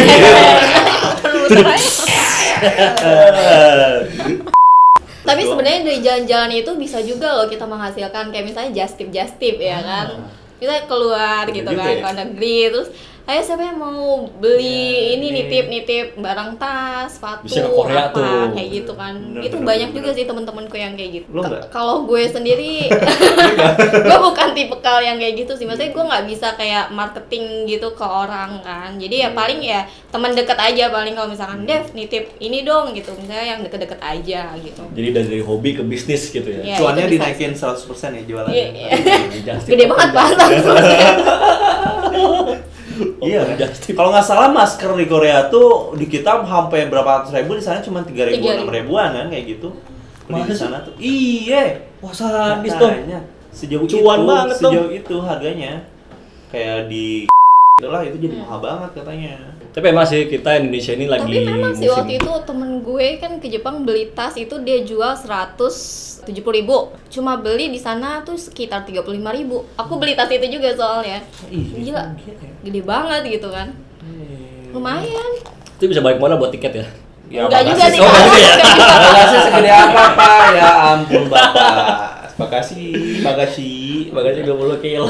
Tapi 5.25 5.41
Betul. 5.41 5.57
sebenarnya 5.57 5.81
dari 5.89 6.01
jalan-jalan 6.05 6.53
itu 6.53 6.71
bisa 6.77 7.01
juga 7.01 7.33
loh 7.33 7.49
kita 7.49 7.65
menghasilkan 7.65 8.29
kayak 8.29 8.45
misalnya 8.45 8.85
just 8.85 9.01
tip 9.01 9.09
just 9.09 9.41
tip 9.41 9.57
ya 9.57 9.81
kan. 9.81 10.29
Kita 10.61 10.85
keluar 10.85 11.49
Bener 11.49 11.65
gitu 11.65 11.71
kan 11.73 11.81
ya. 11.81 11.97
ke 11.97 12.01
luar 12.05 12.17
negeri 12.29 12.59
terus 12.69 12.89
ayo 13.25 13.41
siapa 13.41 13.65
yang 13.65 13.81
mau 13.81 14.05
beli 14.37 14.85
Ya, 14.95 15.17
ini 15.17 15.27
nitip 15.33 15.65
nitip 15.67 16.07
barang 16.15 16.61
tas, 16.61 17.09
sepatu, 17.11 17.49
Bisa 17.49 17.65
ke 17.65 17.73
Korea 17.73 18.07
apa 18.07 18.13
tuh. 18.13 18.53
kayak 18.53 18.69
gitu 18.71 18.93
kan. 18.93 19.17
Bener, 19.17 19.43
itu 19.43 19.57
bener, 19.57 19.65
banyak 19.65 19.89
bener, 19.89 19.97
juga 19.97 20.09
bener. 20.09 20.19
sih 20.19 20.25
teman-temanku 20.27 20.77
yang 20.77 20.93
kayak 20.93 21.11
gitu. 21.15 21.29
Kalau 21.69 22.05
gue 22.05 22.21
sendiri 22.27 22.85
gue 24.07 24.19
bukan 24.21 24.49
tipe 24.53 24.77
kal 24.79 25.01
yang 25.01 25.17
kayak 25.17 25.41
gitu 25.41 25.57
sih. 25.57 25.65
Maksudnya 25.65 25.91
gue 25.91 26.05
nggak 26.05 26.25
bisa 26.27 26.53
kayak 26.53 26.93
marketing 26.93 27.45
gitu 27.65 27.89
ke 27.93 28.05
orang 28.05 28.61
kan. 28.61 28.93
Jadi 28.95 29.17
ya 29.19 29.29
Hmm. 29.29 29.41
paling 29.41 29.61
ya 29.63 29.81
teman 30.13 30.31
dekat 30.31 30.59
aja 30.59 30.93
paling 30.93 31.17
kalau 31.17 31.27
misalkan 31.27 31.65
Dev 31.65 31.91
nitip 31.91 32.29
ini 32.39 32.61
dong 32.61 32.93
gitu. 32.93 33.09
Misalnya 33.15 33.57
yang 33.57 33.61
deket-deket 33.63 34.01
aja 34.01 34.53
gitu. 34.55 34.85
Jadi 34.93 35.09
dari 35.11 35.41
hobi 35.41 35.73
ke 35.73 35.83
bisnis 35.83 36.29
gitu 36.29 36.45
ya. 36.47 36.61
Iya. 36.63 36.77
cuannya 36.77 37.09
dinaikin 37.09 37.57
100% 37.57 37.89
ya 38.13 38.23
jualannya. 38.23 38.69
Just 39.41 39.65
tip 39.65 39.73
Gede 39.73 39.85
banget 39.87 40.11
pak 40.13 40.29
Iya, 43.21 43.41
Oh, 43.43 43.69
tip. 43.75 43.95
kalau 43.95 44.11
nggak 44.15 44.27
salah 44.27 44.49
masker 44.51 44.91
di 44.95 45.07
Korea 45.07 45.51
tuh 45.51 45.95
di 45.95 46.07
kita 46.07 46.45
sampai 46.45 46.87
berapa 46.87 47.23
ratus 47.23 47.35
ribu 47.35 47.59
di 47.59 47.65
sana 47.65 47.83
cuma 47.83 48.07
tiga 48.07 48.29
ribu 48.29 48.47
enam 48.47 48.69
3.000. 48.71 48.77
ribuan 48.79 49.09
kan 49.13 49.27
kayak 49.29 49.45
gitu. 49.57 49.69
Di 50.25 50.55
sana 50.57 50.81
tuh. 50.81 50.95
Iya. 50.97 51.85
Wah 52.01 52.15
sadis 52.15 52.73
dong. 52.77 52.93
Katanya. 52.93 53.21
Sejauh 53.55 53.87
Cuan 53.87 54.19
itu, 54.19 54.27
banget 54.27 54.57
dong. 54.59 54.73
sejauh 54.75 54.91
itu 54.91 55.17
harganya. 55.21 55.73
Kayak 56.51 56.79
di 56.87 57.07
itulah 57.75 58.07
itu 58.07 58.17
jadi 58.17 58.39
mahal 58.39 58.59
banget 58.63 58.91
katanya. 59.03 59.35
Tapi 59.75 59.87
emang 59.91 60.07
sih 60.07 60.31
kita 60.31 60.63
Indonesia 60.63 60.95
ini 60.95 61.11
lagi 61.11 61.27
Tapi 61.27 61.39
memang 61.43 61.75
sih 61.75 61.91
waktu 61.91 62.23
itu 62.23 62.31
temen 62.47 62.79
gue 62.81 63.19
kan 63.19 63.43
ke 63.43 63.51
Jepang 63.51 63.83
beli 63.83 64.15
tas 64.15 64.39
itu 64.39 64.55
dia 64.63 64.87
jual 64.87 65.19
170 65.19 66.31
ribu 66.31 66.95
Cuma 67.11 67.35
beli 67.35 67.75
di 67.75 67.83
sana 67.83 68.23
tuh 68.23 68.39
sekitar 68.39 68.87
35 68.87 69.03
ribu 69.35 69.67
Aku 69.75 69.99
beli 69.99 70.15
tas 70.15 70.31
itu 70.31 70.47
juga 70.47 70.71
soalnya 70.79 71.19
Ih, 71.51 71.91
Gila, 71.91 72.15
ya. 72.15 72.39
gede 72.63 72.81
banget 72.87 73.23
gitu 73.35 73.51
kan 73.51 73.75
Lumayan 74.71 75.43
Itu 75.75 75.91
bisa 75.91 75.99
balik 75.99 76.23
modal 76.23 76.39
buat 76.39 76.55
tiket 76.55 76.71
ya. 76.79 76.87
Ya, 77.27 77.51
Enggak 77.51 77.67
juga 77.67 77.83
makasih. 77.83 77.91
sih 77.91 77.99
Oh, 77.99 78.07
enggak 78.07 78.23
juga 78.23 78.39
ya? 78.39 78.55
Juga. 78.55 78.87
Bagasi 78.95 79.37
segede 79.43 79.71
apa 79.75 80.03
pak? 80.15 80.45
Ya 80.55 80.71
ampun 80.95 81.23
bapak. 81.27 81.75
Bagasi, 82.39 82.83
bagasi, 83.27 83.71
Bagasi 84.15 84.39
20 84.47 84.79
kilo. 84.79 85.09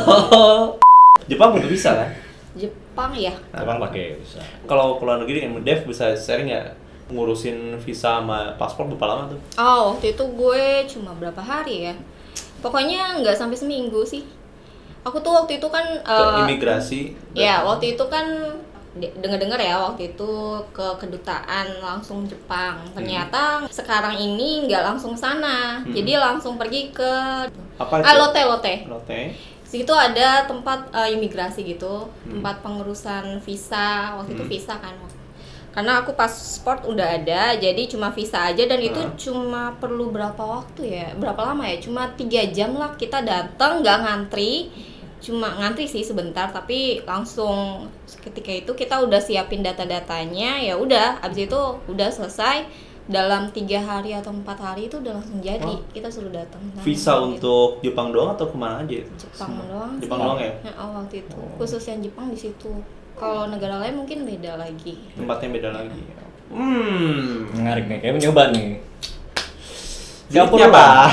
Jepang 1.29 1.53
butuh 1.53 1.69
bisa 1.69 1.91
kan? 1.93 2.09
Jepang 2.55 3.13
ya 3.15 3.35
Emang 3.55 3.83
pakai 3.83 4.19
bisa. 4.19 4.39
Kalau 4.65 4.99
ke 4.99 5.03
luar 5.03 5.19
negeri, 5.23 5.47
Dev 5.63 5.85
bisa 5.87 6.15
sharing 6.15 6.51
nggak 6.51 6.67
ngurusin 7.13 7.77
visa 7.85 8.23
sama 8.23 8.57
paspor 8.57 8.89
berapa 8.89 9.05
lama 9.05 9.25
tuh? 9.37 9.41
Oh 9.61 9.93
waktu 9.93 10.17
itu 10.17 10.25
gue 10.25 10.65
cuma 10.89 11.13
berapa 11.13 11.43
hari 11.43 11.93
ya 11.93 11.95
Pokoknya 12.65 13.21
nggak 13.21 13.37
sampai 13.37 13.59
seminggu 13.61 14.01
sih 14.09 14.25
Aku 15.05 15.21
tuh 15.21 15.37
waktu 15.37 15.61
itu 15.61 15.69
kan 15.69 15.85
Ke 16.01 16.17
eh, 16.17 16.43
imigrasi. 16.49 17.01
Ya, 17.37 17.61
waktu 17.61 17.93
itu 17.93 18.05
kan 18.09 18.25
de- 18.95 19.13
denger-dengar 19.19 19.59
ya 19.59 19.77
waktu 19.77 20.15
itu 20.15 20.33
ke 20.71 20.87
kedutaan 21.03 21.67
langsung 21.83 22.25
Jepang. 22.25 22.79
Ternyata 22.95 23.67
sekarang 23.69 24.15
ini 24.17 24.65
nggak 24.71 24.83
langsung 24.95 25.13
sana. 25.19 25.83
Hmm. 25.83 25.93
Jadi 25.93 26.17
langsung 26.17 26.55
pergi 26.57 26.95
ke 26.95 27.13
Apa 27.77 28.01
ah, 28.01 28.15
Lotte 28.17 28.43
Lotte. 28.47 28.75
Lotte. 28.87 29.21
Situ 29.75 29.91
ada 29.91 30.47
tempat 30.47 30.87
eh, 30.95 31.19
imigrasi 31.19 31.67
gitu, 31.67 32.07
Hmm. 32.07 32.39
tempat 32.39 32.63
pengurusan 32.63 33.43
visa. 33.43 34.15
Waktu 34.15 34.39
itu 34.39 34.45
Hmm. 34.47 34.53
visa 34.55 34.75
kan. 34.79 34.95
Karena 35.75 35.99
aku 35.99 36.15
paspor 36.15 36.87
udah 36.87 37.19
ada, 37.19 37.59
jadi 37.59 37.83
cuma 37.91 38.15
visa 38.15 38.47
aja 38.47 38.63
dan 38.63 38.79
itu 38.79 39.03
Ah. 39.03 39.11
cuma 39.19 39.63
perlu 39.83 40.15
berapa 40.15 40.39
waktu 40.39 40.87
ya? 40.87 41.07
Berapa 41.19 41.51
lama 41.51 41.67
ya? 41.67 41.83
Cuma 41.83 42.07
tiga 42.15 42.47
jam 42.47 42.79
lah 42.79 42.95
kita 42.95 43.27
datang 43.27 43.83
nggak 43.83 43.99
ngantri, 44.07 44.71
cuma 45.19 45.51
ngantri 45.51 45.91
sih 45.91 46.07
sebentar, 46.07 46.47
tapi 46.55 47.03
langsung 47.03 47.91
ketika 48.23 48.55
itu 48.55 48.71
kita 48.71 49.03
udah 49.03 49.19
siapin 49.19 49.67
data-datanya, 49.67 50.63
ya 50.63 50.79
udah, 50.79 51.19
abis 51.27 51.51
itu 51.51 51.61
udah 51.91 52.07
selesai 52.07 52.71
dalam 53.05 53.53
tiga 53.53 53.77
hari 53.79 54.13
atau 54.13 54.33
empat 54.33 54.57
hari 54.57 54.89
itu 54.89 54.97
udah 54.97 55.13
langsung 55.13 55.37
jadi 55.39 55.61
Oh. 55.61 55.85
kita 55.93 56.09
suruh 56.09 56.33
datang. 56.33 56.61
Nah, 56.73 56.81
Visa 56.81 57.13
gitu. 57.13 57.25
untuk 57.29 57.69
Jepang 57.83 58.09
doang 58.11 58.33
atau 58.33 58.49
ke 58.49 58.57
mana 58.57 58.81
aja? 58.81 58.97
itu? 58.97 59.13
Jepang 59.19 59.53
doang 59.61 59.93
Jepang 60.01 60.19
sih. 60.19 60.25
doang 60.25 60.39
ya? 60.41 60.53
oh, 60.75 60.91
waktu 60.97 61.15
itu 61.21 61.37
Oh. 61.37 61.53
khusus 61.59 61.85
yang 61.85 62.01
Jepang 62.01 62.27
di 62.29 62.39
situ 62.39 62.73
kalau 63.15 63.47
negara 63.47 63.79
lain 63.79 63.95
mungkin 63.97 64.25
beda 64.25 64.57
lagi 64.57 64.97
Tempatnya 65.15 65.49
beda 65.53 65.71
lagi. 65.73 66.03
Hmm. 66.49 67.51
Menarik 67.53 67.85
nih, 67.87 67.99
kayak 68.01 68.15
mencoba 68.17 68.43
nih. 68.51 68.69
Singapura 70.25 70.67
Singapura 70.67 70.67
Pak. 70.71 71.07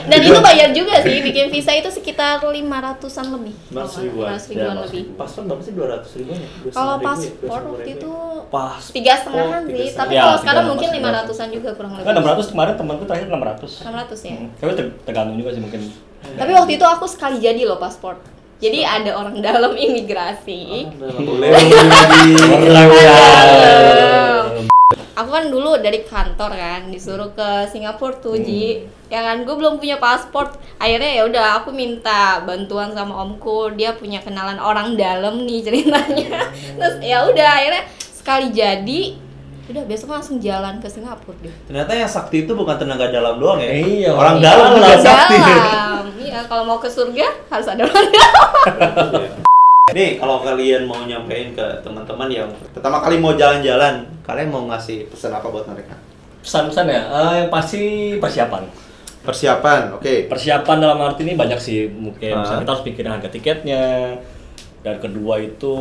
Dan 0.10 0.18
itu 0.20 0.40
bayar 0.40 0.70
juga 0.70 0.94
sih, 1.00 1.22
bikin 1.22 1.46
visa 1.48 1.70
itu 1.70 1.88
sekitar 1.88 2.42
500-an 2.42 3.26
lebih. 3.30 3.54
500 3.70 4.04
ribuan. 4.04 4.28
500 4.34 4.50
ribuan 4.50 4.66
Ya, 4.68 4.82
lebih. 4.82 5.02
Paspor 5.14 5.42
berapa 5.46 5.62
sih? 5.62 5.72
200 5.72 6.18
ribuan 6.18 6.36
ya? 6.36 6.48
Kalau 6.70 6.94
200 6.96 7.00
ribu 7.00 7.40
ya? 7.40 7.40
paspor 7.40 7.60
200 7.60 7.70
waktu 7.70 7.70
ribu 7.80 7.92
itu 7.92 8.12
Pas. 8.50 8.82
tiga 8.90 9.12
setengahan 9.14 9.62
tiga 9.62 9.76
sih, 9.76 9.86
setengah. 9.86 10.00
tapi 10.00 10.12
Ya, 10.12 10.20
kalau 10.20 10.38
sekarang 10.42 10.64
mungkin 10.66 10.88
ratus, 10.90 11.36
500-an 11.38 11.48
juga 11.54 11.70
kurang 11.72 11.92
lebih. 11.94 12.04
Kan 12.04 12.14
600 12.18 12.50
kemarin 12.50 12.74
temanku 12.74 13.04
terakhir 13.06 13.26
600. 13.28 13.70
600 13.86 14.26
ya. 14.26 14.34
Hmm. 14.34 14.48
Tapi 14.56 14.72
ter- 14.74 14.94
tergantung 15.04 15.36
juga 15.38 15.50
sih 15.50 15.62
mungkin. 15.62 15.80
Tapi 16.20 16.50
waktu 16.52 16.72
itu 16.74 16.84
aku 16.84 17.04
sekali 17.06 17.36
jadi 17.38 17.62
loh 17.64 17.78
paspor. 17.78 18.18
Jadi 18.60 18.84
ada 18.84 19.16
orang 19.16 19.40
dalam 19.40 19.72
imigrasi. 19.72 20.84
Boleh. 21.00 21.48
Dalam. 22.60 24.19
Aku 25.20 25.36
kan 25.36 25.52
dulu 25.52 25.76
dari 25.76 26.00
kantor 26.00 26.56
kan 26.56 26.88
disuruh 26.88 27.28
ke 27.36 27.68
Singapura 27.68 28.16
tuh 28.24 28.40
Ji. 28.40 28.88
Ya 29.12 29.20
kan 29.20 29.44
gue 29.44 29.52
belum 29.52 29.76
punya 29.76 30.00
paspor. 30.00 30.48
Akhirnya 30.80 31.12
ya 31.12 31.22
udah 31.28 31.60
aku 31.60 31.76
minta 31.76 32.40
bantuan 32.48 32.96
sama 32.96 33.20
omku. 33.20 33.68
Dia 33.76 33.92
punya 34.00 34.24
kenalan 34.24 34.56
orang 34.56 34.96
dalam 34.96 35.44
nih 35.44 35.60
ceritanya. 35.60 36.48
Terus 36.80 36.96
ya 37.04 37.28
udah 37.28 37.48
akhirnya 37.60 37.84
sekali 38.16 38.48
jadi 38.48 39.00
udah 39.70 39.84
besok 39.86 40.08
langsung 40.10 40.40
jalan 40.40 40.80
ke 40.80 40.88
Singapura 40.88 41.36
deh. 41.44 41.54
Ternyata 41.68 41.92
yang 41.92 42.08
sakti 42.08 42.48
itu 42.48 42.56
bukan 42.56 42.80
tenaga 42.80 43.12
dalam 43.12 43.36
doang 43.36 43.60
ya. 43.60 43.70
Iya, 43.70 44.10
orang 44.16 44.40
orang 44.40 44.42
dalam 44.42 44.68
dalam. 44.72 44.76
juga 44.80 44.96
sakti. 45.04 45.36
Dalam. 45.36 46.04
Iya, 46.16 46.38
kalau 46.48 46.64
mau 46.64 46.78
ke 46.80 46.88
surga 46.88 47.26
harus 47.52 47.68
ada 47.68 47.82
orang 47.84 48.08
dalam. 48.08 49.44
Nih, 49.90 50.10
kalau 50.18 50.38
kalian 50.40 50.86
mau 50.86 51.02
nyampein 51.02 51.50
ke 51.54 51.66
teman-teman 51.82 52.28
yang 52.30 52.48
pertama 52.70 53.02
kali 53.02 53.18
mau 53.18 53.34
jalan-jalan, 53.34 54.06
kalian 54.22 54.48
mau 54.50 54.62
ngasih 54.70 55.10
pesan 55.10 55.34
apa 55.34 55.46
buat 55.50 55.66
mereka? 55.66 55.98
Pesan-pesan 56.40 56.86
ya, 56.88 57.02
eh, 57.04 57.32
yang 57.44 57.48
pasti 57.52 57.82
persiapan. 58.16 58.62
Persiapan, 59.20 60.00
oke. 60.00 60.30
Persiapan 60.32 60.76
dalam 60.80 60.98
arti 61.04 61.28
ini 61.28 61.36
banyak 61.36 61.60
sih, 61.60 61.90
mungkin 61.92 62.40
misalnya 62.40 62.64
kita 62.64 62.72
harus 62.72 62.84
pikirin 62.86 63.12
harga 63.12 63.28
tiketnya, 63.28 63.84
dan 64.80 64.96
kedua 64.96 65.36
itu 65.36 65.74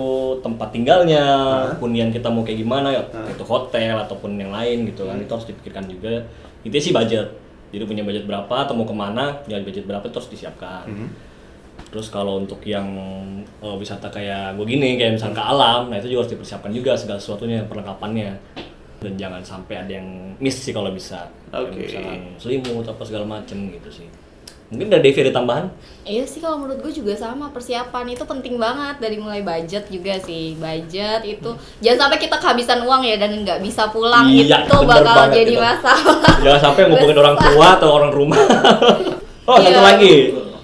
tempat 0.43 0.76
tinggalnya, 0.76 1.24
Ah. 1.24 1.72
hunian 1.80 2.12
kita 2.12 2.28
mau 2.28 2.43
kayak 2.43 2.60
gimana, 2.60 2.91
ya, 2.91 3.04
Ah. 3.15 3.32
itu 3.32 3.43
hotel 3.48 3.95
ataupun 3.95 4.36
yang 4.36 4.52
lain 4.52 4.91
gitu 4.91 5.08
kan, 5.08 5.15
itu 5.15 5.32
harus 5.32 5.48
dipikirkan 5.48 5.88
juga. 5.88 6.28
Itu 6.67 6.76
sih 6.76 6.91
budget, 6.91 7.32
jadi 7.72 7.88
punya 7.88 8.04
budget 8.04 8.28
berapa, 8.28 8.52
atau 8.52 8.76
mau 8.76 8.84
ke 8.84 8.91
mana, 8.91 9.39
punya 9.39 9.63
budget 9.63 9.88
berapa 9.88 10.04
itu 10.04 10.15
harus 10.19 10.32
disiapkan. 10.36 10.84
Mhm. 10.89 11.08
Terus 11.89 12.08
kalau 12.08 12.38
untuk 12.38 12.62
yang 12.63 12.86
eh, 13.60 13.75
wisata 13.75 14.08
kayak 14.08 14.54
gue 14.56 14.65
gini, 14.67 14.93
kayak 14.95 15.17
misalnya 15.17 15.41
ke 15.41 15.45
alam, 15.45 15.82
nah 15.89 15.97
itu 15.97 16.08
juga 16.08 16.21
harus 16.21 16.34
dipersiapkan 16.34 16.69
juga 16.69 16.93
segala 16.93 17.17
sesuatunya, 17.17 17.65
perlengkapannya. 17.65 18.32
Dan 18.99 19.15
jangan 19.15 19.41
sampai 19.41 19.75
ada 19.80 19.91
yang 19.95 20.08
miss 20.38 20.60
sih 20.60 20.69
kalau 20.69 20.91
bisa. 20.91 21.25
Kayak 21.49 21.71
Oke. 21.71 21.80
Misalkan 21.82 22.19
selimut 22.38 22.86
apa 22.86 23.02
segala 23.02 23.25
macem 23.25 23.71
gitu 23.71 23.89
sih. 23.89 24.08
Mungkin 24.69 24.86
dari 24.86 25.02
Devi 25.02 25.25
ada 25.25 25.34
tambahan? 25.34 25.65
Iya 26.06 26.30
sih 26.30 26.38
kalau 26.38 26.62
menurut 26.62 26.78
gue 26.78 26.93
juga 26.93 27.17
sama 27.17 27.49
persiapan 27.49 28.13
itu 28.13 28.21
penting 28.21 28.62
banget 28.62 29.02
dari 29.02 29.17
mulai 29.17 29.41
budget 29.41 29.89
juga 29.89 30.13
sih 30.21 30.54
budget 30.62 31.25
itu 31.25 31.49
jangan 31.82 32.06
sampai 32.06 32.17
kita 32.21 32.38
kehabisan 32.38 32.86
uang 32.86 33.02
ya 33.02 33.17
dan 33.17 33.34
nggak 33.34 33.65
bisa 33.65 33.89
pulang 33.89 34.30
Iya, 34.30 34.69
itu 34.69 34.78
bakal 34.86 35.34
jadi 35.34 35.58
itu. 35.58 35.63
masalah. 35.63 36.21
Jangan 36.45 36.62
sampai 36.62 36.82
ngomongin 36.86 37.17
orang 37.17 37.36
tua 37.41 37.67
atau 37.82 37.89
orang 37.97 38.12
rumah. 38.13 38.38
oh, 39.49 39.58
satu 39.58 39.73
Iya. 39.73 39.82
lagi. 39.82 40.13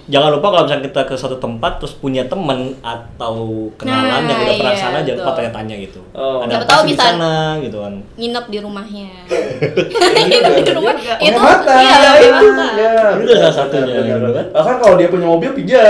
Jangan 0.06 0.30
lupa 0.32 0.46
kalau 0.48 0.64
misalnya 0.64 0.86
kita 0.86 1.02
ke 1.02 1.14
suatu 1.14 1.34
tempat 1.36 1.72
terus 1.76 1.90
punya 1.92 2.22
temen 2.24 2.58
atau 2.78 3.34
kenalan 3.74 4.22
Nah, 4.22 4.22
yang 4.24 4.38
udah 4.40 4.54
pernah 4.54 4.70
iya, 4.70 4.80
sana 4.80 4.98
jangan 5.02 5.18
lupa 5.18 5.32
tanya-tanya 5.34 5.74
gitu. 5.82 6.00
Oh. 6.12 6.38
Ada 6.40 6.54
apa 6.56 6.64
tahu 6.64 6.80
di 6.80 6.94
bisa- 6.94 7.10
sana 7.10 7.32
gitu 7.58 7.76
kan. 7.80 7.94
Nginep 8.14 8.44
di 8.46 8.58
rumahnya. 8.60 9.08
Iya, 9.26 10.22
Nginep 10.30 10.54
di 10.56 10.72
rumah 10.72 10.92
itu 10.92 11.02
iya 11.02 11.14
Ya, 11.16 11.26
itu. 11.26 11.34
penghematan. 11.34 12.72
Ya, 12.76 12.92
Itu 13.18 13.32
salah 13.34 13.54
satunya, 13.56 13.94
gitu 13.98 14.16
benar. 14.16 14.30
kan. 14.32 14.46
Bahkan 14.52 14.76
kalau 14.78 14.94
dia 14.94 15.08
punya 15.08 15.26
mobil 15.26 15.50
pinjam. 15.52 15.82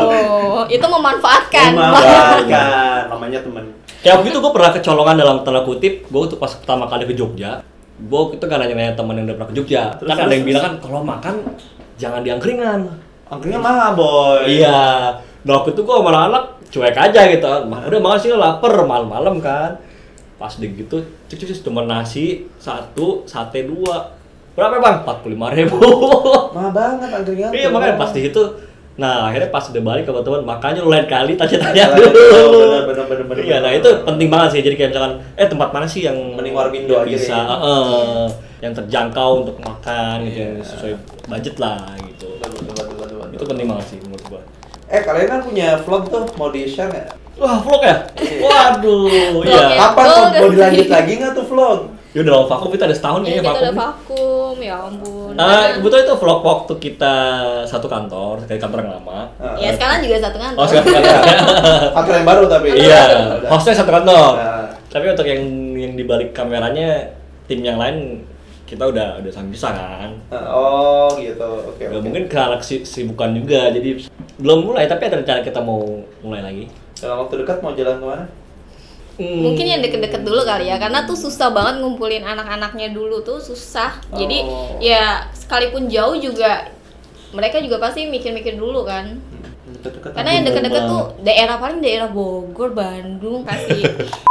Oh, 0.00 0.64
itu 0.64 0.86
memanfaatkan. 0.86 1.70
Memanfaatkan 1.72 3.00
namanya 3.10 3.38
teman. 3.40 3.64
Kayak 4.00 4.14
waktu 4.18 4.28
itu 4.30 4.38
gue 4.38 4.52
pernah 4.52 4.70
kecolongan 4.70 5.14
dalam 5.14 5.36
tanda 5.40 5.60
kutip, 5.62 5.94
gue 6.04 6.22
tuh 6.26 6.36
pas 6.36 6.52
pertama 6.52 6.84
kali 6.84 7.04
ke 7.04 7.14
Jogja, 7.14 7.64
gue 7.94 8.20
itu 8.30 8.44
kan 8.44 8.58
nanya-nanya 8.58 8.92
teman 8.92 9.16
yang 9.16 9.24
udah 9.24 9.34
pernah 9.34 9.48
ke 9.48 9.56
Jogja, 9.56 9.82
Terus, 9.96 10.08
kan 10.08 10.14
ada 10.14 10.22
terus, 10.22 10.34
yang 10.34 10.44
bilang 10.44 10.62
kan 10.62 10.74
kalau 10.78 11.00
makan 11.00 11.34
jangan 11.96 12.20
di 12.20 12.30
angkringan. 12.30 12.80
Angkringan 13.26 13.62
mahal, 13.62 13.96
boy. 13.96 14.44
Iya, 14.46 15.16
nah 15.42 15.52
waktu 15.58 15.72
itu 15.72 15.80
gue 15.80 15.96
malah 15.98 16.28
anak 16.28 16.44
cuek 16.68 16.92
aja 16.92 17.20
gitu, 17.30 17.46
"Ma, 17.70 17.86
udah 17.86 18.00
makan 18.02 18.18
sih 18.18 18.30
lapar 18.34 18.74
malam-malam 18.82 19.38
kan, 19.38 19.78
pas 20.36 20.52
di 20.58 20.66
gitu, 20.74 20.98
cek 21.26 21.38
cek 21.40 21.62
cuma 21.62 21.86
nasi 21.86 22.44
satu, 22.58 23.22
sate 23.24 23.64
dua, 23.64 24.10
berapa 24.52 24.82
bang? 24.82 25.06
Empat 25.06 25.22
puluh 25.22 25.38
lima 25.38 25.54
ribu. 25.54 25.78
Mahal 26.54 26.70
banget 26.74 27.10
angkringan. 27.14 27.50
iya 27.54 27.70
tuh. 27.70 27.72
makanya 27.72 27.96
pas 27.96 28.10
di 28.10 28.20
itu, 28.26 28.42
nah 28.94 29.30
akhirnya 29.30 29.50
pas 29.50 29.64
udah 29.70 29.82
balik 29.82 30.04
kebetulan 30.06 30.42
makanya 30.42 30.80
lu 30.82 30.90
lain 30.90 31.06
kali 31.06 31.32
tanya-tanya 31.34 31.84
Benar, 31.94 32.10
dulu. 32.10 32.50
benar, 32.60 32.82
benar, 32.86 33.04
benar, 33.06 33.24
benar. 33.30 33.42
Iya, 33.42 33.56
nah 33.62 33.72
itu 33.74 33.88
penting 34.02 34.28
banget 34.30 34.48
sih. 34.54 34.60
Jadi 34.62 34.74
kayak 34.74 34.90
misalkan, 34.94 35.14
eh 35.34 35.46
tempat 35.46 35.68
mana 35.70 35.86
sih 35.86 36.02
yang 36.02 36.16
Mending 36.34 36.54
Warmindo 36.54 36.94
aja 36.98 37.06
bisa, 37.06 37.38
deh. 37.38 38.26
Yang 38.64 38.72
terjangkau 38.72 39.44
untuk 39.44 39.56
makan 39.60 40.24
gitu, 40.24 40.38
yang 40.40 40.56
Iya. 40.56 40.64
sesuai 40.64 40.92
budget 41.26 41.56
lah 41.58 41.84
gitu. 42.00 42.28
Betul, 42.34 42.48
betul, 42.50 42.64
betul, 42.64 42.86
betul, 42.96 43.16
betul. 43.20 43.36
Itu 43.36 43.44
penting 43.44 43.66
banget 43.68 43.86
sih 43.86 43.98
menurut 44.00 44.24
gua. 44.26 44.42
Eh, 44.86 45.00
kalian 45.00 45.26
kan 45.28 45.40
punya 45.42 45.68
vlog 45.78 46.02
tuh, 46.08 46.24
mau 46.34 46.48
di-share 46.48 46.88
nggak? 46.88 47.08
Wah, 47.34 47.58
vlog 47.60 47.82
ya? 47.82 47.96
Vlog 48.14 48.46
Waduh, 48.46 49.04
ya. 49.42 49.52
iya. 49.52 49.64
Kapan 49.76 50.04
Betul, 50.06 50.24
tuh? 50.24 50.40
Mau 50.40 50.48
dilanjut 50.50 50.88
lagi 50.88 51.12
nggak 51.18 51.32
tuh 51.34 51.44
vlog? 51.44 51.78
Ya 52.14 52.22
udah 52.22 52.32
lama 52.32 52.46
vakum 52.46 52.70
itu 52.70 52.78
ada 52.80 52.94
setahun 52.94 53.20
Iya, 53.20 53.26
kayaknya 53.26 53.42
kita 53.42 53.58
udah 53.58 53.74
vakum. 53.74 54.14
vakum, 54.14 54.54
ya 54.62 54.74
ampun. 54.78 55.32
Ah, 55.34 55.64
kebetulan 55.74 56.02
itu 56.06 56.14
vlog 56.14 56.40
waktu 56.40 56.72
kita 56.78 57.14
satu 57.66 57.86
kantor, 57.90 58.34
dari 58.46 58.56
kantor 58.56 58.78
yang 58.80 58.92
lama. 58.96 59.20
Ya 59.58 59.70
sekarang 59.74 59.98
juga 59.98 60.16
satu 60.22 60.38
kantor. 60.38 60.60
Oh, 60.62 60.66
sekarang 60.70 60.86
kantor. 60.94 61.16
Kantor 61.98 62.12
yang 62.14 62.28
baru 62.30 62.42
tapi. 62.46 62.66
Iya, 62.70 63.02
hostnya 63.50 63.74
satu 63.74 63.90
kantor. 63.90 64.30
Nah. 64.38 64.64
Tapi 64.86 65.04
untuk 65.10 65.26
yang 65.26 65.42
yang 65.74 65.92
di 65.92 66.04
balik 66.06 66.30
kameranya 66.30 67.02
tim 67.50 67.66
yang 67.66 67.82
lain 67.82 68.22
kita 68.64 68.84
udah 68.84 69.20
udah 69.20 69.30
sambil 69.30 69.52
bisa 69.52 69.68
kan. 69.70 70.10
Oh, 70.32 71.12
gitu. 71.20 71.50
Oke, 71.68 71.84
Ya, 71.84 71.92
oke. 71.92 72.00
mungkin 72.00 72.24
karena 72.26 72.56
kesibukan 72.56 73.30
juga, 73.36 73.68
jadi 73.70 74.08
belum 74.40 74.58
mulai. 74.66 74.88
Tapi 74.88 75.02
ada 75.04 75.20
rencana 75.20 75.40
kita 75.40 75.60
mau 75.60 75.84
mulai 76.24 76.40
lagi. 76.40 76.64
Dalam 76.96 77.24
waktu 77.24 77.44
dekat 77.44 77.60
mau 77.60 77.76
jalan 77.76 78.00
ke 78.00 78.06
mana? 78.06 78.24
Hmm. 79.14 79.40
Mungkin 79.46 79.66
yang 79.68 79.78
deket-deket 79.78 80.26
dulu 80.26 80.42
kali 80.42 80.66
ya, 80.66 80.76
karena 80.80 81.06
tuh 81.06 81.14
susah 81.14 81.54
banget 81.54 81.78
ngumpulin 81.78 82.24
anak-anaknya 82.24 82.90
dulu 82.90 83.22
tuh 83.22 83.38
susah. 83.38 84.00
Jadi 84.10 84.42
Oh. 84.42 84.74
ya 84.82 85.28
sekalipun 85.30 85.86
jauh 85.86 86.18
juga 86.18 86.72
mereka 87.30 87.62
juga 87.62 87.78
pasti 87.78 88.10
mikir-mikir 88.10 88.58
dulu 88.58 88.82
kan. 88.82 89.22
Deket-deket. 89.70 90.18
Karena 90.18 90.30
yang 90.34 90.44
deket-deket 90.46 90.82
tuh 90.88 91.02
daerah 91.22 91.56
paling 91.58 91.78
daerah 91.78 92.10
Bogor, 92.10 92.74
Bandung 92.74 93.46
kasih. 93.46 93.86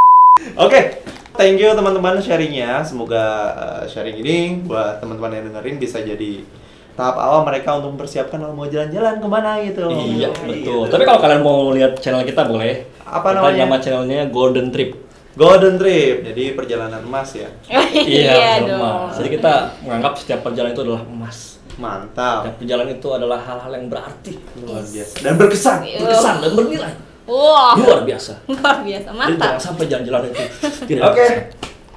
Oke, 0.67 0.99
thank 1.37 1.57
you 1.59 1.69
teman-teman 1.73 2.21
sharingnya. 2.21 2.81
Semoga 2.85 3.23
uh, 3.53 3.83
sharing 3.89 4.21
ini 4.21 4.61
buat 4.65 5.01
teman-teman 5.01 5.33
yang 5.33 5.43
dengerin 5.53 5.77
bisa 5.81 6.01
jadi 6.01 6.45
tahap 6.93 7.17
awal 7.17 7.41
mereka 7.41 7.73
untuk 7.73 7.97
mempersiapkan 7.97 8.37
kalau 8.37 8.53
mau 8.53 8.69
jalan-jalan 8.69 9.17
ke 9.17 9.27
mana 9.27 9.51
gitu. 9.65 9.89
Iya, 9.89 10.29
betul. 10.29 10.53
Gitu. 10.53 10.75
Tapi 10.93 11.03
kalau 11.09 11.19
kalian 11.19 11.41
mau 11.41 11.73
lihat 11.73 11.97
channel 11.97 12.21
kita 12.21 12.45
boleh. 12.45 12.85
Apa 13.03 13.33
Kita 13.33 13.37
namanya? 13.41 13.63
Nama 13.65 13.77
channelnya 13.81 14.19
Golden 14.29 14.69
Trip. 14.69 14.91
Golden 15.33 15.81
Trip, 15.81 16.29
jadi 16.29 16.53
perjalanan 16.53 17.01
emas 17.01 17.33
ya. 17.33 17.49
iya 18.05 18.61
betul, 18.61 18.77
dong. 18.77 18.81
Mas. 18.85 19.13
Jadi 19.17 19.29
kita 19.33 19.53
menganggap 19.81 20.13
setiap 20.21 20.39
perjalanan 20.45 20.77
itu 20.77 20.83
adalah 20.85 21.03
emas. 21.09 21.37
Mantap. 21.73 22.37
Setiap 22.45 22.55
perjalanan 22.61 22.91
itu 22.93 23.09
adalah 23.09 23.39
hal-hal 23.41 23.71
yang 23.73 23.87
berarti, 23.89 24.33
Luar 24.61 24.85
biasa. 24.85 25.15
Dan 25.25 25.33
berkesan. 25.41 25.77
berkesan 25.81 26.35
dan 26.45 26.51
bernilai. 26.53 26.93
Wow. 27.27 27.79
Luar 27.79 28.01
biasa. 28.03 28.33
Luar 28.51 28.83
biasa. 28.83 29.09
Mantap. 29.15 29.31
Jadi 29.31 29.39
jangan 29.39 29.62
sampai 29.62 29.86
jalan-jalan 29.88 30.21
itu. 30.29 30.43
Oke. 30.43 30.97
Okay. 30.99 31.31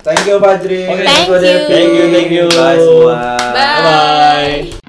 Thank 0.07 0.23
you 0.31 0.39
Fajri. 0.39 0.81
Okay. 0.87 1.03
Thank, 1.03 1.27
thank 1.27 1.43
you. 1.43 1.67
Thank 1.67 1.91
you, 1.91 2.05
thank 2.15 2.31
you. 2.31 2.47
Bye. 2.47 2.79
Bye. 2.79 3.55
Bye. 3.59 3.83
-bye. 4.71 4.86